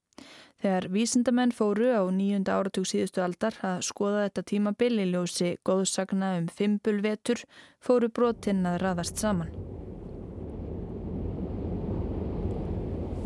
Þegar 0.64 0.86
vísindamenn 0.96 1.52
fóru 1.52 1.90
á 1.92 2.08
nýjunda 2.08 2.54
áratug 2.56 2.86
síðustu 2.88 3.20
aldar 3.20 3.58
að 3.68 3.82
skoða 3.84 4.22
þetta 4.30 4.44
tímabil 4.48 4.94
í 5.04 5.10
ljósi 5.10 5.50
góðsagna 5.68 6.38
um 6.38 6.48
fimbulvetur 6.48 7.44
fóru 7.84 8.08
brotinn 8.08 8.64
að 8.70 8.78
raðast 8.86 9.20
saman. 9.20 9.52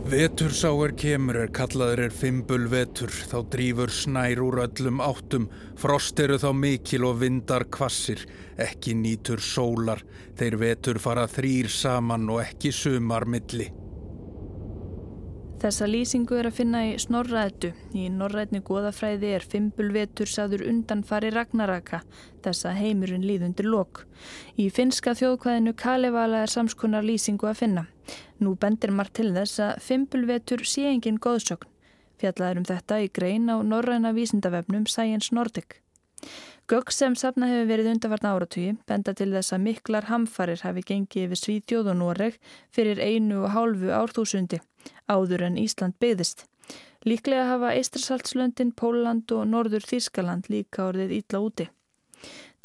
Vetur 0.08 0.50
sá 0.56 0.72
er 0.72 0.96
kemur 0.98 1.38
er 1.44 1.54
kallaður 1.54 2.06
er 2.08 2.14
fimbulvetur, 2.16 3.12
þá 3.12 3.38
drýfur 3.54 3.94
snær 3.94 4.42
úr 4.42 4.64
öllum 4.66 5.02
áttum, 5.04 5.50
frost 5.78 6.18
eru 6.24 6.40
þá 6.42 6.50
mikil 6.58 7.06
og 7.06 7.20
vindar 7.22 7.68
kvassir, 7.70 8.24
ekki 8.58 8.98
nýtur 8.98 9.44
sólar, 9.44 10.02
þeir 10.40 10.58
vetur 10.64 10.98
fara 11.04 11.28
þrýr 11.30 11.70
saman 11.70 12.32
og 12.34 12.48
ekki 12.48 12.74
sumar 12.74 13.30
milli. 13.30 13.68
Þessa 15.58 15.88
lýsingu 15.90 16.36
er 16.38 16.48
að 16.52 16.58
finna 16.60 16.84
í 16.86 16.90
snorraðetu. 17.02 17.72
Í 17.98 18.04
norrætni 18.14 18.60
goðafræði 18.62 19.32
er 19.40 19.46
fimbulvetur 19.50 20.30
saður 20.30 20.68
undanfari 20.70 21.32
ragnaraka, 21.34 22.04
þessa 22.46 22.76
heimurinn 22.78 23.26
líðundir 23.26 23.66
lok. 23.66 24.04
Í 24.54 24.68
finska 24.70 25.16
þjóðkvæðinu 25.18 25.74
Kalevala 25.82 26.44
er 26.46 26.54
samskonar 26.54 27.08
lýsingu 27.08 27.50
að 27.50 27.58
finna. 27.64 27.88
Nú 28.38 28.54
bendir 28.54 28.94
margt 28.94 29.16
til 29.18 29.32
þess 29.34 29.64
að 29.66 29.82
fimbulvetur 29.88 30.62
sé 30.62 30.86
engin 30.92 31.18
góðsögn. 31.18 31.66
Fjallaður 32.22 32.62
um 32.62 32.70
þetta 32.70 33.02
í 33.02 33.10
grein 33.14 33.50
á 33.50 33.58
norræna 33.66 34.14
vísindavefnum 34.14 34.86
Science 34.86 35.34
Nordic. 35.34 35.82
Gögg 36.68 36.90
sem 36.92 37.14
safna 37.16 37.48
hefur 37.48 37.70
verið 37.70 37.88
undarvarna 37.94 38.34
áratugi 38.36 38.74
benda 38.92 39.14
til 39.16 39.30
þess 39.32 39.54
að 39.56 39.62
miklar 39.64 40.08
hamfarir 40.10 40.60
hafi 40.66 40.82
gengið 40.90 41.30
yfir 41.30 41.40
Svíðjóð 41.40 41.90
og 41.94 41.96
Noreg 42.02 42.36
fyrir 42.76 43.00
einu 43.00 43.38
og 43.46 43.54
hálfu 43.54 43.94
árþúsundi 43.96 44.60
áður 45.08 45.46
en 45.48 45.56
Ísland 45.62 45.96
byggðist. 46.04 46.44
Líklega 47.08 47.46
hafa 47.54 47.72
Eistrasaltslöndin, 47.72 48.74
Póland 48.76 49.32
og 49.32 49.48
Norður 49.48 49.88
Þískaland 49.88 50.52
líka 50.52 50.90
orðið 50.90 51.16
ítla 51.22 51.40
úti. 51.46 51.70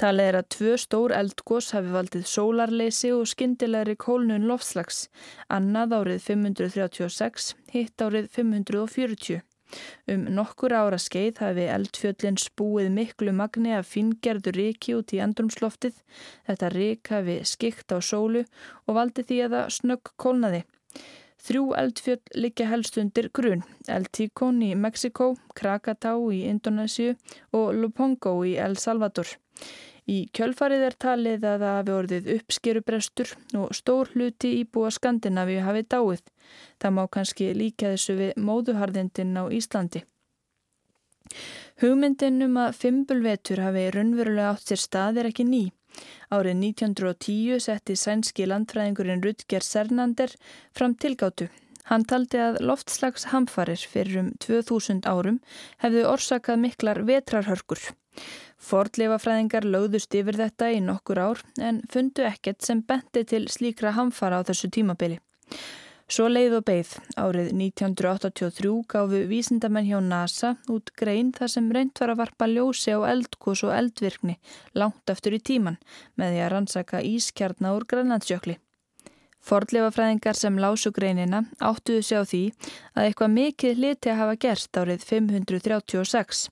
Talið 0.03 0.33
er 0.33 0.41
að 0.41 0.51
tvö 0.57 0.75
stór 0.83 1.15
eldgós 1.15 1.71
hafi 1.77 1.95
valdið 1.95 2.27
sólarleysi 2.27 3.12
og 3.15 3.31
skindilegri 3.31 3.95
kólnun 3.95 4.49
loftslags, 4.51 5.05
annað 5.47 5.95
árið 6.01 6.27
536, 6.27 7.53
hitt 7.71 8.03
árið 8.03 8.33
540. 8.35 9.47
Um 10.11 10.26
nokkur 10.37 10.74
ára 10.74 10.98
skeið 11.00 11.40
hafi 11.44 11.66
eldfjöllin 11.76 12.38
spúið 12.40 12.90
miklu 12.94 13.35
magni 13.37 13.74
af 13.76 13.88
fingerðu 13.92 14.54
riki 14.56 14.96
út 14.98 15.14
í 15.16 15.22
andrumsloftið. 15.24 15.96
Þetta 16.48 16.72
rik 16.76 17.12
hafi 17.14 17.40
skikt 17.48 17.94
á 17.94 17.98
sólu 18.00 18.44
og 18.87 18.96
valdi 18.98 19.26
því 19.28 19.42
að 19.46 19.56
það 19.56 19.74
snögg 19.78 20.14
kólnaði. 20.16 20.62
Þrjú 21.42 21.62
eldfjöll 21.74 22.37
liggja 22.38 22.68
helst 22.70 22.98
undir 23.02 23.26
grun, 23.35 23.64
El 23.90 24.04
Ticón 24.14 24.61
í 24.62 24.76
Mexiko, 24.78 25.32
Krakatá 25.58 26.12
í 26.30 26.44
Indonésiu 26.46 27.16
og 27.58 27.72
Lupongo 27.74 28.37
í 28.46 28.54
El 28.62 28.76
Salvador. 28.78 29.26
Í 30.11 30.17
kjölfarið 30.35 30.85
er 30.88 30.97
talið 30.99 31.45
að 31.47 31.61
það 31.62 31.77
hafi 31.77 31.93
orðið 31.95 32.31
uppskerubrestur 32.37 33.35
og 33.61 33.75
stór 33.79 34.11
hluti 34.17 34.51
íbúa 34.59 34.91
Skandinavíu 34.91 35.62
hafi 35.62 35.85
dáið. 35.87 36.25
Það 36.83 36.97
má 36.97 37.05
kannski 37.07 37.53
líka 37.55 37.93
þessu 37.95 38.17
við 38.19 38.33
móðuharðindin 38.49 39.38
á 39.38 39.47
Íslandi. 39.47 40.03
Hugmyndin 41.83 42.43
um 42.49 42.59
að 42.65 42.75
fimbulvetur 42.81 43.62
hafi 43.62 43.87
raunverulega 43.95 44.51
átt 44.51 44.73
sér 44.73 44.83
stað 44.83 45.23
er 45.23 45.31
ekki 45.31 45.47
ný. 45.47 45.62
Árið 46.35 46.59
1910 46.59 47.62
setti 47.62 47.97
sænski 47.97 48.47
landfræðingurinn 48.49 49.23
Rutger 49.23 49.62
Sernander 49.62 50.35
fram 50.75 50.97
tilgáttu. 50.97 51.49
Hann 51.90 52.05
taldi 52.07 52.38
að 52.38 52.61
loftslags 52.62 53.29
hamfarir 53.33 53.81
fyrir 53.90 54.21
um 54.21 54.31
2000 54.45 55.03
árum 55.09 55.40
hefðu 55.83 56.07
orsakað 56.12 56.62
miklar 56.62 57.03
vetrarhörkur. 57.09 57.90
Fordleifafræðingar 58.62 59.66
lögðust 59.66 60.14
yfir 60.14 60.38
þetta 60.38 60.71
í 60.71 60.81
nokkur 60.85 61.18
ár 61.18 61.42
en 61.59 61.83
fundu 61.90 62.27
ekkert 62.29 62.62
sem 62.62 62.83
benti 62.87 63.25
til 63.27 63.49
slíkra 63.51 63.97
hamfara 63.97 64.38
á 64.38 64.47
þessu 64.47 64.71
tímabili. 64.71 65.18
Svo 66.12 66.27
leið 66.29 66.59
og 66.59 66.64
beigð. 66.68 66.90
Árið 67.16 67.47
1983 67.57 68.73
gáfu 68.92 69.23
vísindamenn 69.31 69.88
hjá 69.88 69.99
NASA 70.05 70.51
út 70.71 70.92
grein 70.99 71.31
þar 71.33 71.53
sem 71.55 71.71
reynd 71.73 71.97
var 71.99 72.12
að 72.12 72.21
varpa 72.21 72.49
ljósi 72.51 72.92
á 72.92 73.01
eldkos 73.09 73.64
og 73.66 73.73
eldvirkni 73.75 74.37
langt 74.77 75.14
aftur 75.14 75.38
í 75.38 75.40
tíman 75.40 75.81
með 76.21 76.35
því 76.35 76.42
að 76.45 76.53
rannsaka 76.53 77.03
ískjarnar 77.14 77.79
úr 77.79 77.88
grænlandsjökli. 77.88 78.59
Fordleifafræðingar 79.42 80.38
sem 80.38 80.59
lásu 80.62 80.92
greinina 80.94 81.42
áttuðu 81.59 82.02
sig 82.07 82.18
á 82.18 82.24
því 82.24 82.42
að 82.94 83.07
eitthvað 83.09 83.37
mikið 83.37 83.85
liti 83.85 84.12
að 84.12 84.20
hafa 84.22 84.40
gerst 84.46 84.78
árið 84.78 85.07
536. 85.09 86.48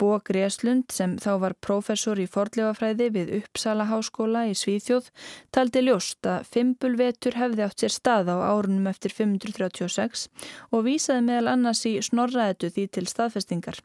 Bó 0.00 0.16
Greslund 0.24 0.94
sem 0.94 1.18
þá 1.20 1.32
var 1.42 1.54
professor 1.60 2.20
í 2.22 2.24
fordlegafræði 2.30 3.08
við 3.12 3.32
Uppsala 3.40 3.84
háskóla 3.90 4.46
í 4.48 4.54
Svíþjóð 4.56 5.10
taldi 5.52 5.82
ljóst 5.84 6.24
að 6.24 6.46
fimbulvetur 6.54 7.36
hefði 7.36 7.66
átt 7.66 7.84
sér 7.84 7.92
stað 7.92 8.32
á 8.32 8.36
árunum 8.48 8.88
eftir 8.88 9.12
536 9.12 10.28
og 10.70 10.86
vísaði 10.86 11.26
meðal 11.26 11.52
annars 11.52 11.84
í 11.90 11.98
snorraðetu 12.06 12.72
því 12.72 12.86
til 12.96 13.06
staðfestingar. 13.12 13.82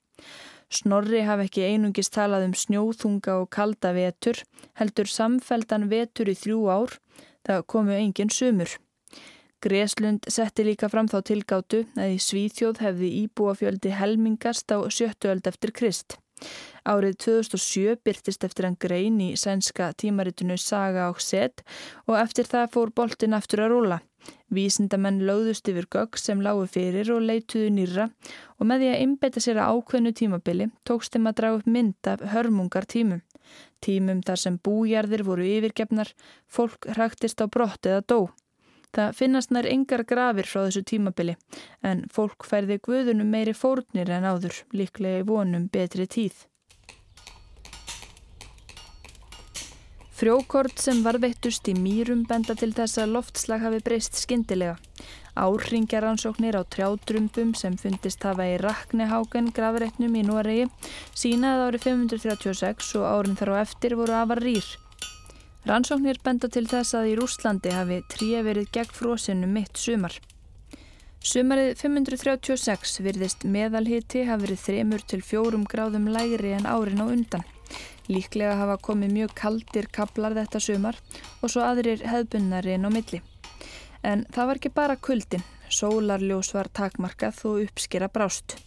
Snorri 0.72 1.26
hafi 1.28 1.50
ekki 1.50 1.68
einungist 1.68 2.16
talað 2.16 2.48
um 2.48 2.56
snjóþunga 2.58 3.36
og 3.42 3.50
kalda 3.54 3.92
vetur, 3.96 4.40
heldur 4.80 5.12
samfeldan 5.12 5.90
vetur 5.92 6.32
í 6.32 6.38
þrjú 6.40 6.64
ár, 6.72 6.96
það 7.48 7.66
komu 7.72 7.96
engin 7.96 8.34
sumur. 8.34 8.76
Greslund 9.66 10.28
setti 10.30 10.66
líka 10.68 10.90
fram 10.92 11.08
þá 11.10 11.22
tilgátu 11.26 11.86
að 11.98 12.18
í 12.18 12.20
Svíþjóð 12.22 12.84
hefði 12.86 13.10
íbúafjöldi 13.24 13.96
helmingast 13.98 14.70
á 14.70 14.78
sjöttu 14.94 15.32
öld 15.32 15.48
eftir 15.50 15.74
Krist. 15.74 16.20
Árið 16.86 17.16
2007 17.24 17.96
byrtist 18.06 18.44
eftir 18.46 18.68
hann 18.68 18.78
grein 18.78 19.18
í 19.24 19.32
sænska 19.40 19.88
tímaritinu 19.98 20.58
Saga 20.62 21.08
og 21.10 21.22
Set 21.24 21.64
og 22.06 22.20
eftir 22.20 22.50
það 22.52 22.74
fór 22.76 22.92
boltin 23.00 23.34
aftur 23.38 23.64
að 23.66 23.72
rúla. 23.74 24.00
Vísindamenn 24.54 25.24
lögðust 25.26 25.70
yfir 25.72 25.88
gögg 25.96 26.20
sem 26.22 26.42
lágu 26.46 26.68
fyrir 26.70 27.10
og 27.16 27.26
leituðu 27.26 27.72
nýra 27.74 28.10
og 28.60 28.70
með 28.70 28.84
því 28.84 28.92
að 28.92 29.02
innbeita 29.06 29.42
sér 29.42 29.62
að 29.62 29.80
ákveðnu 29.80 30.14
tímabili 30.20 30.70
tókst 30.86 31.16
þeim 31.16 31.32
að 31.32 31.38
draga 31.40 31.62
upp 31.62 31.72
mynd 31.78 32.12
af 32.12 32.26
hörmungar 32.34 32.86
tímum. 32.90 33.24
Tímum 33.84 34.24
þar 34.26 34.42
sem 34.42 34.58
bújarðir 34.64 35.26
voru 35.28 35.46
yfirgefnar, 35.46 36.12
fólk 36.48 36.90
hraktist 36.96 37.44
á 37.44 37.46
brott 37.52 37.86
eða 37.86 38.02
dó. 38.08 38.20
Það 38.96 39.16
finnast 39.18 39.52
nær 39.52 39.68
yngar 39.68 40.06
grafir 40.08 40.48
frá 40.48 40.62
þessu 40.64 40.86
tímabili 40.88 41.36
en 41.84 42.06
fólk 42.16 42.48
færði 42.48 42.80
guðunum 42.88 43.28
meiri 43.28 43.54
fórnir 43.54 44.12
en 44.16 44.28
áður, 44.28 44.62
líklega 44.72 45.24
í 45.24 45.28
vonum 45.28 45.68
betri 45.72 46.08
tíð. 46.08 46.46
Frjókort 50.16 50.80
sem 50.80 51.02
varveittust 51.04 51.68
í 51.68 51.74
mýrum 51.76 52.22
benda 52.30 52.56
til 52.56 52.70
þess 52.72 53.02
að 53.04 53.18
loftslag 53.18 53.66
hafi 53.66 53.82
breyst 53.84 54.16
skindilega. 54.16 54.78
Árringaransóknir 55.36 56.56
á 56.56 56.64
trjádrumbum 56.64 57.52
sem 57.60 57.76
fundist 57.76 58.24
hafa 58.24 58.48
í 58.48 58.56
Rakneháken 58.62 59.52
grafreitnum 59.56 60.16
í 60.16 60.24
Noregi 60.24 60.70
sínaði 61.12 61.66
árið 61.68 61.88
536 61.90 62.94
og 63.02 63.08
árin 63.10 63.36
þar 63.36 63.52
á 63.52 63.56
eftir 63.66 63.98
voru 64.00 64.16
afar 64.16 64.40
rýr. 64.40 64.70
Rannsóknir 65.68 66.22
benda 66.24 66.48
til 66.48 66.68
þess 66.72 66.96
að 66.96 67.10
í 67.12 67.18
Rúslandi 67.20 67.74
hafi 67.74 68.00
tríu 68.14 68.46
verið 68.46 68.72
gegn 68.78 68.96
frósinu 68.96 69.50
mitt 69.50 69.76
sumar. 69.82 70.16
Sumarið 71.26 71.80
536 71.82 73.00
virðist 73.02 73.44
meðalhiti 73.50 74.28
hafi 74.30 74.46
verið 74.46 74.60
þremur 74.62 75.06
til 75.10 75.24
fjórum 75.26 75.64
gráðum 75.66 76.06
lægri 76.14 76.54
en 76.54 76.70
árin 76.70 77.02
á 77.02 77.10
undan. 77.10 77.48
Líklega 78.06 78.60
hafa 78.60 78.78
komið 78.78 79.16
mjög 79.18 79.34
kaldir 79.40 79.88
kablar 79.90 80.38
þetta 80.38 80.62
sumar 80.62 81.00
og 81.42 81.50
svo 81.50 81.66
aðrir 81.66 82.06
hefðbunnari 82.06 82.78
en 82.78 82.86
á 82.86 82.90
milli. 82.94 83.26
En 84.06 84.28
það 84.30 84.48
var 84.48 84.62
ekki 84.62 84.74
bara 84.76 84.96
kuldin, 85.02 85.44
sólarljós 85.74 86.54
var 86.54 86.70
takmarkað 86.70 87.42
og 87.50 87.64
uppskera 87.66 88.12
brást. 88.14 88.60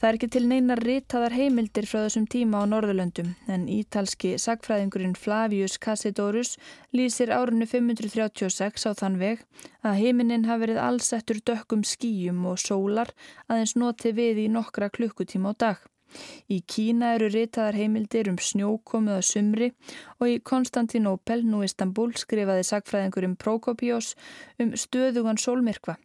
Það 0.00 0.08
er 0.08 0.16
ekki 0.16 0.28
til 0.32 0.42
neinar 0.48 0.80
ritaðar 0.80 1.34
heimildir 1.36 1.84
frá 1.84 1.98
þessum 2.06 2.26
tíma 2.32 2.62
á 2.64 2.70
Norðurlöndum 2.72 3.34
en 3.52 3.66
ítalski 3.68 4.30
sagfræðingurinn 4.40 5.12
Flavius 5.12 5.76
Cassidorus 5.76 6.54
lýsir 6.96 7.28
árunnu 7.36 7.68
536 7.68 8.88
á 8.88 8.96
þann 8.96 9.18
veg 9.20 9.44
að 9.84 10.00
heiminin 10.00 10.48
hafi 10.48 10.64
verið 10.64 10.80
allsettur 10.86 11.42
dökkum 11.44 11.84
skýjum 11.84 12.48
og 12.48 12.56
sólar 12.64 13.12
aðeins 13.48 13.76
noti 13.76 14.14
við 14.16 14.46
í 14.46 14.50
nokkra 14.56 14.88
klukkutíma 14.88 15.52
á 15.52 15.54
dag. 15.68 15.84
Í 16.50 16.60
Kína 16.66 17.14
eru 17.16 17.30
ritaðar 17.32 17.78
heimildir 17.78 18.30
um 18.32 18.38
snjókomið 18.40 19.16
að 19.16 19.26
sumri 19.30 19.72
og 20.18 20.28
í 20.28 20.36
Konstantinopel, 20.52 21.42
nú 21.46 21.64
Istanbul, 21.66 22.12
skrifaði 22.18 22.66
sagfræðingur 22.68 23.28
um 23.30 23.36
Prokopios 23.36 24.14
um 24.58 24.76
stöðugan 24.78 25.40
sólmyrkva. 25.40 25.96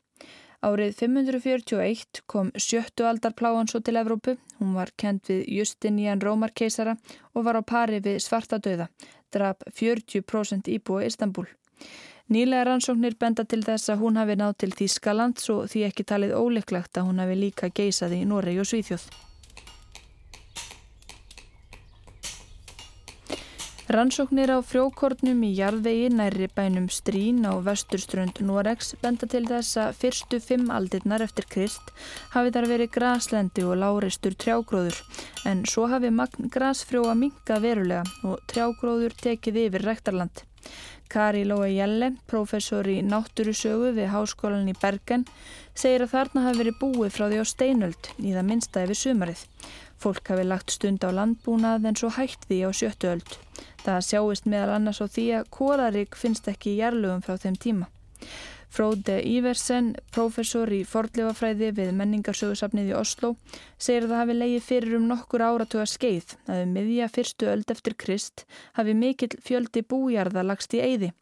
Árið 0.66 0.96
541 0.98 2.24
kom 2.32 2.50
sjöttu 2.58 3.06
aldar 3.06 3.36
pláan 3.38 3.68
svo 3.70 3.84
til 3.86 4.00
Evrópu. 4.00 4.34
Hún 4.58 4.74
var 4.74 4.90
kent 4.98 5.30
við 5.30 5.44
Justinian 5.60 6.24
Rómarkeisara 6.24 6.96
og 7.34 7.46
var 7.46 7.60
á 7.60 7.64
pari 7.64 8.00
við 8.02 8.18
Svartadauða, 8.24 8.88
draf 9.30 9.62
40% 9.70 10.72
íbúi 10.74 11.06
Istanbul. 11.06 11.46
Nýlega 12.34 12.64
rannsóknir 12.66 13.14
benda 13.22 13.46
til 13.46 13.62
þess 13.62 13.92
að 13.94 14.02
hún 14.02 14.18
hafi 14.18 14.40
nátt 14.40 14.58
til 14.64 14.72
Þískaland 14.74 15.38
svo 15.38 15.60
því 15.70 15.86
ekki 15.92 16.08
talið 16.10 16.34
óleiklegt 16.34 16.98
að 16.98 17.12
hún 17.12 17.22
hafi 17.22 17.38
líka 17.38 17.70
geisað 17.70 18.18
í 18.18 18.24
Noregi 18.26 18.64
og 18.64 18.70
Svíþjóð. 18.72 19.06
Rannsóknir 23.86 24.50
á 24.50 24.66
frjókornum 24.66 25.44
í 25.46 25.52
jarðvegi 25.54 26.08
næri 26.10 26.48
bænum 26.58 26.88
Strín 26.90 27.44
á 27.46 27.54
vesturströnd 27.62 28.40
Noregs 28.42 28.96
benda 29.04 29.30
til 29.30 29.44
þess 29.46 29.78
að 29.78 30.00
fyrstu 30.00 30.40
fimm 30.42 30.72
aldirnar 30.74 31.22
eftir 31.22 31.46
Krist 31.46 31.92
hafi 32.34 32.54
þar 32.56 32.68
verið 32.72 32.90
graslendi 32.96 33.62
og 33.62 33.78
láreistur 33.84 34.34
trjágróður 34.42 34.98
en 35.46 35.62
svo 35.70 35.86
hafi 35.92 36.10
magn 36.10 36.50
grasfrjóa 36.56 37.14
minga 37.20 37.60
verulega 37.62 38.02
og 38.26 38.42
trjágróður 38.50 39.14
tekið 39.22 39.62
yfir 39.68 39.86
rektarland. 39.92 40.42
Kari 41.06 41.46
Lói 41.46 41.76
Jelle, 41.76 42.16
professor 42.26 42.90
í 42.90 42.98
náttúrusögu 43.06 43.94
við 43.94 44.10
Háskólan 44.10 44.66
í 44.66 44.74
Bergen, 44.82 45.28
segir 45.78 46.08
að 46.08 46.16
þarna 46.16 46.48
hafi 46.48 46.64
verið 46.64 46.80
búið 46.82 47.14
frá 47.14 47.28
því 47.30 47.38
á 47.38 47.46
steinöld 47.54 48.10
í 48.18 48.34
það 48.34 48.50
minnsta 48.50 48.88
yfir 48.88 49.02
sumarið. 49.04 49.46
Fólk 50.02 50.34
hafi 50.34 50.50
lagt 50.50 50.74
stund 50.74 51.06
á 51.06 51.14
landbúnað 51.14 51.86
en 51.86 52.02
svo 52.02 52.10
hætt 52.18 52.50
því 52.50 52.64
á 52.66 52.70
sjöttuöld. 52.74 53.38
Það 53.86 54.02
sjáist 54.08 54.50
meðal 54.50 54.76
annars 54.80 55.02
á 55.04 55.06
því 55.06 55.26
að 55.40 55.50
kórarík 55.54 56.18
finnst 56.18 56.48
ekki 56.50 56.74
í 56.74 56.80
jarlugum 56.80 57.22
frá 57.22 57.38
þeim 57.38 57.58
tíma. 57.62 57.90
Fróði 58.76 59.22
Íversen, 59.30 59.94
professor 60.12 60.68
í 60.74 60.82
fordlefafræði 60.90 61.70
við 61.78 61.92
menningarsögursafnið 61.96 62.90
í 62.92 62.96
Oslo, 62.98 63.30
segir 63.78 64.04
að 64.04 64.12
það 64.12 64.20
hafi 64.20 64.36
leiði 64.36 64.64
fyrir 64.66 64.96
um 64.98 65.06
nokkur 65.08 65.44
áratuga 65.46 65.86
skeið 65.88 66.34
að 66.50 66.64
um 66.66 66.74
miðja 66.76 67.08
fyrstu 67.14 67.48
öld 67.54 67.72
eftir 67.72 67.96
Krist 68.04 68.44
hafi 68.76 68.98
mikill 68.98 69.38
fjöldi 69.46 69.86
bújarða 69.86 70.44
lagst 70.44 70.76
í 70.76 70.82
eyði. 70.84 71.14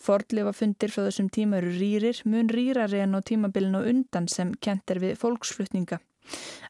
Fordlefafundir 0.00 0.94
frá 0.94 1.04
þessum 1.08 1.28
tíma 1.34 1.60
eru 1.60 1.74
rýrir, 1.76 2.22
mun 2.24 2.48
rýrari 2.48 3.02
en 3.04 3.18
á 3.18 3.20
tímabilin 3.20 3.76
og 3.76 3.90
undan 3.90 4.30
sem 4.30 4.54
kent 4.64 4.94
er 4.94 5.02
við 5.04 5.18
fólksflutninga. 5.20 6.00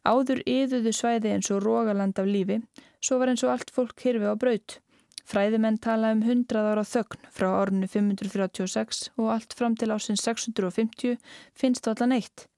Áður 0.02 0.42
yðuðu 0.50 0.90
svæði 0.90 1.36
eins 1.36 1.52
og 1.54 1.62
rógaland 1.62 2.18
af 2.18 2.26
lífi, 2.26 2.58
svo 2.98 3.20
var 3.20 3.30
eins 3.30 3.44
og 3.46 3.54
allt 3.54 3.70
fólk 3.74 4.02
hirfi 4.02 4.26
á 4.26 4.34
braut. 4.34 4.80
Fræðimenn 5.24 5.80
tala 5.80 6.12
um 6.12 6.22
100 6.22 6.66
ára 6.72 6.84
þögn 6.84 7.28
frá 7.32 7.48
árunni 7.56 7.88
536 7.88 9.06
og 9.16 9.30
allt 9.36 9.56
fram 9.56 9.76
til 9.80 9.92
ásins 9.94 10.24
650 10.24 11.16
finnst 11.56 11.88
allan 11.88 12.18
eitt. 12.18 12.48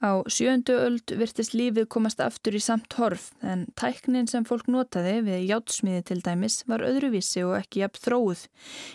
Á 0.00 0.24
sjöndu 0.32 0.72
öld 0.80 1.12
virtist 1.20 1.52
lífið 1.52 1.84
komast 1.92 2.22
aftur 2.24 2.54
í 2.56 2.60
samt 2.64 2.94
horf 2.96 3.26
en 3.44 3.66
tæknin 3.76 4.30
sem 4.32 4.46
fólk 4.48 4.70
notaði 4.72 5.18
við 5.26 5.42
játsmiði 5.50 6.06
til 6.08 6.16
dæmis 6.24 6.62
var 6.70 6.86
öðruvísi 6.88 7.44
og 7.44 7.58
ekki 7.58 7.82
jafn 7.82 8.00
þróuð. 8.06 8.46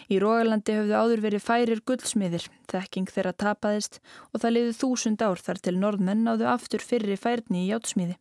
Í 0.10 0.18
Rógalandi 0.24 0.80
höfðu 0.80 0.98
áður 0.98 1.24
verið 1.28 1.46
færir 1.46 1.84
guldsmiðir, 1.86 2.50
þekking 2.74 3.14
þeirra 3.14 3.36
tapaðist 3.38 4.02
og 4.34 4.42
það 4.42 4.56
liði 4.58 4.76
þúsund 4.82 5.22
ár 5.22 5.46
þar 5.46 5.62
til 5.62 5.78
norðmenn 5.78 6.26
náðu 6.26 6.50
aftur 6.50 6.82
fyrri 6.82 7.22
færni 7.22 7.68
í 7.68 7.70
játsmiði. 7.70 8.18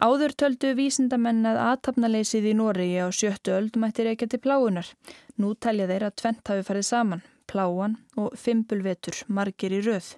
Áður 0.00 0.32
töldu 0.38 0.72
vísindamenn 0.78 1.44
að 1.48 1.58
aðtapnaleysið 1.66 2.48
í 2.48 2.54
Noregi 2.56 3.02
á 3.04 3.08
sjöttu 3.12 3.52
öld 3.52 3.76
mættir 3.76 4.08
ekki 4.12 4.30
til 4.30 4.40
pláunar. 4.40 4.88
Nú 5.36 5.52
telja 5.54 5.88
þeir 5.90 6.06
að 6.08 6.16
tvent 6.22 6.48
hafi 6.48 6.64
farið 6.64 6.86
saman, 6.88 7.24
pláan 7.50 7.98
og 8.16 8.32
fimbulvetur, 8.40 9.24
margir 9.28 9.76
í 9.76 9.82
röð. 9.84 10.14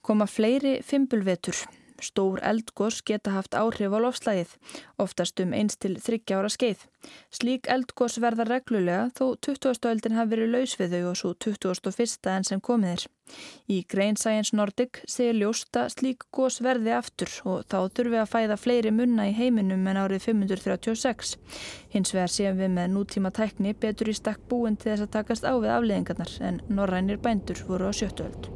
Koma 0.00 0.24
fleiri 0.24 0.78
fimbulvetur, 0.86 1.60
Stór 2.00 2.40
eldgós 2.42 3.00
geta 3.06 3.34
haft 3.34 3.54
áhrif 3.54 3.92
á 3.92 3.98
lofslægið, 4.00 4.56
oftast 4.98 5.40
um 5.44 5.54
eins 5.56 5.76
til 5.76 5.96
þryggja 6.00 6.40
ára 6.40 6.50
skeið. 6.52 6.86
Slík 7.32 7.68
eldgós 7.72 8.18
verða 8.20 8.46
reglulega 8.48 9.08
þó 9.16 9.36
20. 9.46 9.88
öldin 9.92 10.18
hafi 10.18 10.34
verið 10.34 10.52
laus 10.54 10.76
við 10.80 10.96
þau 10.96 11.10
og 11.10 11.18
svo 11.20 11.32
21. 11.46 12.30
enn 12.34 12.48
sem 12.48 12.60
komið 12.60 12.94
er. 12.96 13.06
Í 13.70 13.84
Grain 13.88 14.16
Science 14.18 14.56
Nordic 14.56 15.02
segir 15.08 15.38
ljósta 15.38 15.86
slík 15.92 16.26
gós 16.34 16.58
verði 16.64 16.94
aftur 16.96 17.30
og 17.44 17.66
þá 17.70 17.78
þurfi 17.96 18.20
að 18.22 18.32
fæða 18.32 18.56
fleiri 18.58 18.94
munna 18.94 19.28
í 19.30 19.36
heiminum 19.36 19.86
en 19.86 20.00
árið 20.02 20.26
536. 20.30 21.36
Hins 21.94 22.14
vegar 22.16 22.34
séum 22.34 22.58
við 22.58 22.74
með 22.78 22.96
nútíma 22.96 23.32
tækni 23.34 23.76
betur 23.84 24.10
í 24.10 24.16
stakk 24.18 24.42
búin 24.50 24.80
til 24.80 24.92
þess 24.92 25.06
að 25.06 25.14
takast 25.18 25.46
á 25.46 25.54
við 25.54 25.76
afleðingarnar 25.76 26.34
en 26.50 26.64
norrænir 26.68 27.22
bændur 27.22 27.62
voru 27.68 27.90
á 27.90 27.92
sjöttu 27.94 28.26
öld. 28.26 28.50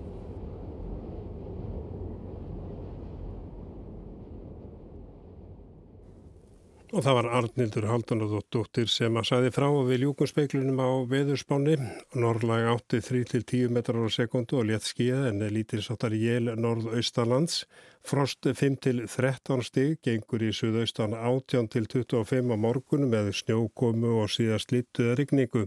Og 6.95 7.03
það 7.03 7.17
var 7.17 7.27
Arnildur 7.41 7.85
Haldanadóttir 7.91 8.87
sem 8.87 9.17
að 9.19 9.25
saði 9.27 9.49
frá 9.51 9.65
að 9.67 9.89
við 9.89 10.05
ljúkum 10.05 10.29
speiklunum 10.31 10.77
á 10.79 10.91
veðurspáni. 11.11 11.75
Norrlæg 12.23 12.69
átti 12.71 13.01
3-10 13.03 13.75
metrar 13.75 14.07
á 14.07 14.15
sekundu 14.15 14.61
og 14.61 14.69
létt 14.69 14.87
skíða 14.87 15.33
en 15.33 15.43
lítilsáttar 15.57 16.15
jél 16.15 16.53
norðaustalands. 16.55 17.65
Frost 18.07 18.47
5-13 18.47 19.67
stig 19.67 19.99
gengur 20.07 20.47
í 20.47 20.53
suðaustan 20.55 21.19
18-25 21.19 22.55
á 22.55 22.57
morgun 22.63 23.11
með 23.11 23.35
snjókomu 23.43 24.15
og 24.23 24.31
síðast 24.31 24.71
lituða 24.71 25.19
rigningu. 25.19 25.67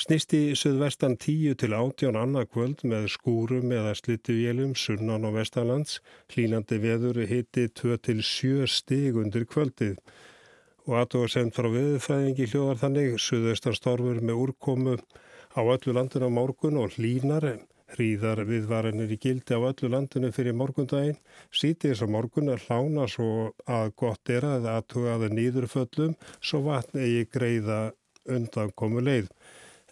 Snýst 0.00 0.32
í 0.32 0.44
suðvestan 0.56 1.20
10-18 1.20 2.16
annað 2.16 2.52
kvöld 2.56 2.88
með 2.88 3.10
skúrum 3.12 3.68
eða 3.68 3.92
slituvélum 4.00 4.72
sunnan 4.72 5.28
og 5.28 5.42
vestalands. 5.42 6.00
Hlínandi 6.32 6.80
veður 6.80 7.26
hitti 7.28 7.68
2-7 7.68 8.70
stig 8.80 9.20
undir 9.20 9.44
kvöldið 9.44 10.00
og 10.88 10.96
aðtóða 11.00 11.30
sendt 11.32 11.56
frá 11.56 11.68
viðfræðingi 11.72 12.48
hljóðar 12.50 12.82
þannig 12.82 13.20
suðaustan 13.22 13.76
storfur 13.78 14.20
með 14.20 14.42
úrkomu 14.46 14.98
á 15.54 15.60
öllu 15.62 15.94
landinu 15.96 16.28
á 16.28 16.36
morgun 16.38 16.80
og 16.82 16.96
hlínar 16.98 17.46
hríðar 17.94 18.42
viðvarinir 18.48 19.12
í 19.14 19.18
gildi 19.20 19.56
á 19.56 19.60
öllu 19.60 19.90
landinu 19.92 20.30
fyrir 20.34 20.56
morgundaginn 20.58 21.18
sítið 21.54 21.92
þess 21.92 22.06
að 22.06 22.14
morgun 22.16 22.52
er 22.54 22.64
hlána 22.66 23.08
svo 23.10 23.50
að 23.70 23.92
gott 24.00 24.32
er 24.32 24.46
að 24.48 24.70
aðtóða 24.76 25.18
að 25.18 25.36
nýðurföllum 25.38 26.16
svo 26.40 26.64
vatn 26.68 27.04
eigi 27.04 27.28
greiða 27.32 27.82
undan 28.24 28.72
komu 28.76 29.04
leið. 29.04 29.28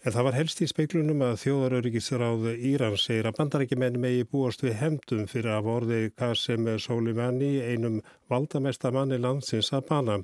En 0.03 0.11
það 0.11 0.25
var 0.27 0.35
helst 0.35 0.59
í 0.59 0.65
speiklunum 0.67 1.21
að 1.23 1.37
þjóðaröryggisráðu 1.45 2.53
Íran 2.67 2.97
segir 2.99 3.29
að 3.29 3.37
bandarækjumenn 3.37 4.01
megi 4.03 4.25
búast 4.27 4.65
við 4.65 4.75
hemdum 4.81 5.29
fyrir 5.31 5.53
að 5.55 5.69
vorði 5.69 5.99
Qasem 6.19 6.67
Soleimani 6.83 7.53
einum 7.63 8.01
valdamesta 8.31 8.91
manni 8.91 9.21
landsins 9.23 9.71
að 9.71 9.85
bana. 9.93 10.17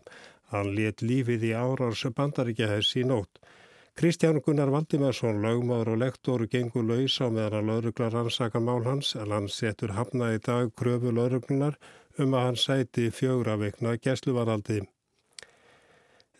Hann 0.51 0.73
let 0.75 1.03
lífið 1.05 1.47
í 1.51 1.55
árars 1.57 2.05
bandaríkjahess 2.17 2.95
í 2.97 3.05
nótt. 3.05 3.41
Kristján 3.99 4.39
Gunnar 4.41 4.69
Valdimarsson, 4.71 5.41
lögmáður 5.43 5.93
og 5.93 5.97
lektor, 5.99 6.45
gengur 6.47 6.85
laus 6.87 7.17
á 7.19 7.27
meðan 7.27 7.57
að 7.59 7.67
lauruglar 7.69 8.13
rannsaka 8.15 8.61
mál 8.63 8.85
hans 8.85 9.15
en 9.19 9.33
hann 9.35 9.49
setur 9.51 9.91
hafna 9.97 10.29
í 10.35 10.39
dag 10.39 10.71
kröfu 10.79 11.11
lauruglunar 11.11 11.75
um 12.17 12.37
að 12.37 12.45
hann 12.45 12.59
sæti 12.61 13.09
fjögra 13.11 13.57
veikna 13.59 13.97
gæsluvaraldi. 13.99 14.85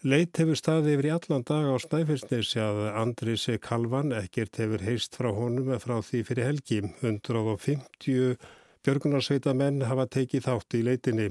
Leit 0.08 0.39
hefur 0.39 0.56
staði 0.56 0.93
yfir 0.95 1.10
í 1.10 1.12
allan 1.12 1.43
dag 1.43 1.65
á 1.67 1.76
Snæfellsnesi 1.84 2.62
að 2.63 2.78
Andris 3.02 3.50
Kalvan 3.60 4.13
ekkert 4.15 4.56
hefur 4.62 4.86
heist 4.88 5.19
frá 5.19 5.28
honum 5.36 5.67
eða 5.67 5.82
frá 5.84 5.98
því 6.00 6.24
fyrir 6.30 6.48
helgi. 6.48 6.80
150 7.04 8.38
björgunarsveita 8.88 9.52
menn 9.52 9.84
hafa 9.84 10.08
tekið 10.08 10.48
þátt 10.48 10.80
í 10.80 10.86
leitinni. 10.88 11.28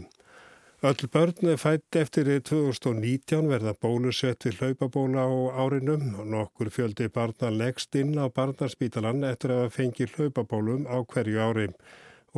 Öll 0.81 1.09
börn 1.11 1.57
fætt 1.59 1.97
eftir 1.99 2.29
2019 2.47 3.49
verða 3.51 3.73
bólusett 3.83 4.45
við 4.47 4.61
hlaupabóla 4.61 5.25
á 5.27 5.35
árinum 5.64 6.12
og 6.23 6.29
nokkur 6.31 6.71
fjöldi 6.71 7.09
barna 7.11 7.51
leggst 7.51 7.99
inn 7.99 8.14
á 8.14 8.31
barnarspítalan 8.31 9.27
eftir 9.27 9.57
að 9.57 9.75
fengi 9.75 10.07
hlaupabólum 10.12 10.87
á 10.87 11.03
hverju 11.03 11.43
ári. 11.43 11.67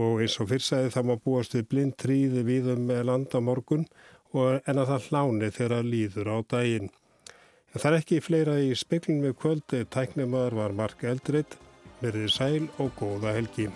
Og 0.01 0.25
eins 0.25 0.39
og 0.41 0.49
fyrrsæði 0.55 0.95
það 0.97 1.09
má 1.11 1.15
búast 1.21 1.59
við 1.59 1.69
blind 1.69 1.99
tríði 2.01 2.47
viðum 2.49 2.89
með 2.89 3.05
land 3.11 3.37
á 3.37 3.41
morgun 3.45 3.87
og 4.33 4.65
en 4.65 4.85
að 4.87 4.95
það 4.95 5.13
hláni 5.13 5.55
þegar 5.61 5.93
líður 5.93 6.33
á 6.33 6.37
daginn. 6.57 6.93
Það 7.77 7.89
er 7.93 8.01
ekki 8.01 8.25
fleira 8.25 8.57
í 8.57 8.73
speklunum 8.73 9.29
við 9.29 9.41
kvöldi, 9.45 9.85
tæknumöður 9.85 10.63
var 10.65 10.81
Mark 10.81 11.05
Eldred, 11.05 11.61
verðið 12.01 12.37
sæl 12.41 12.71
og 12.81 12.95
góða 12.97 13.37
helgi. 13.37 13.69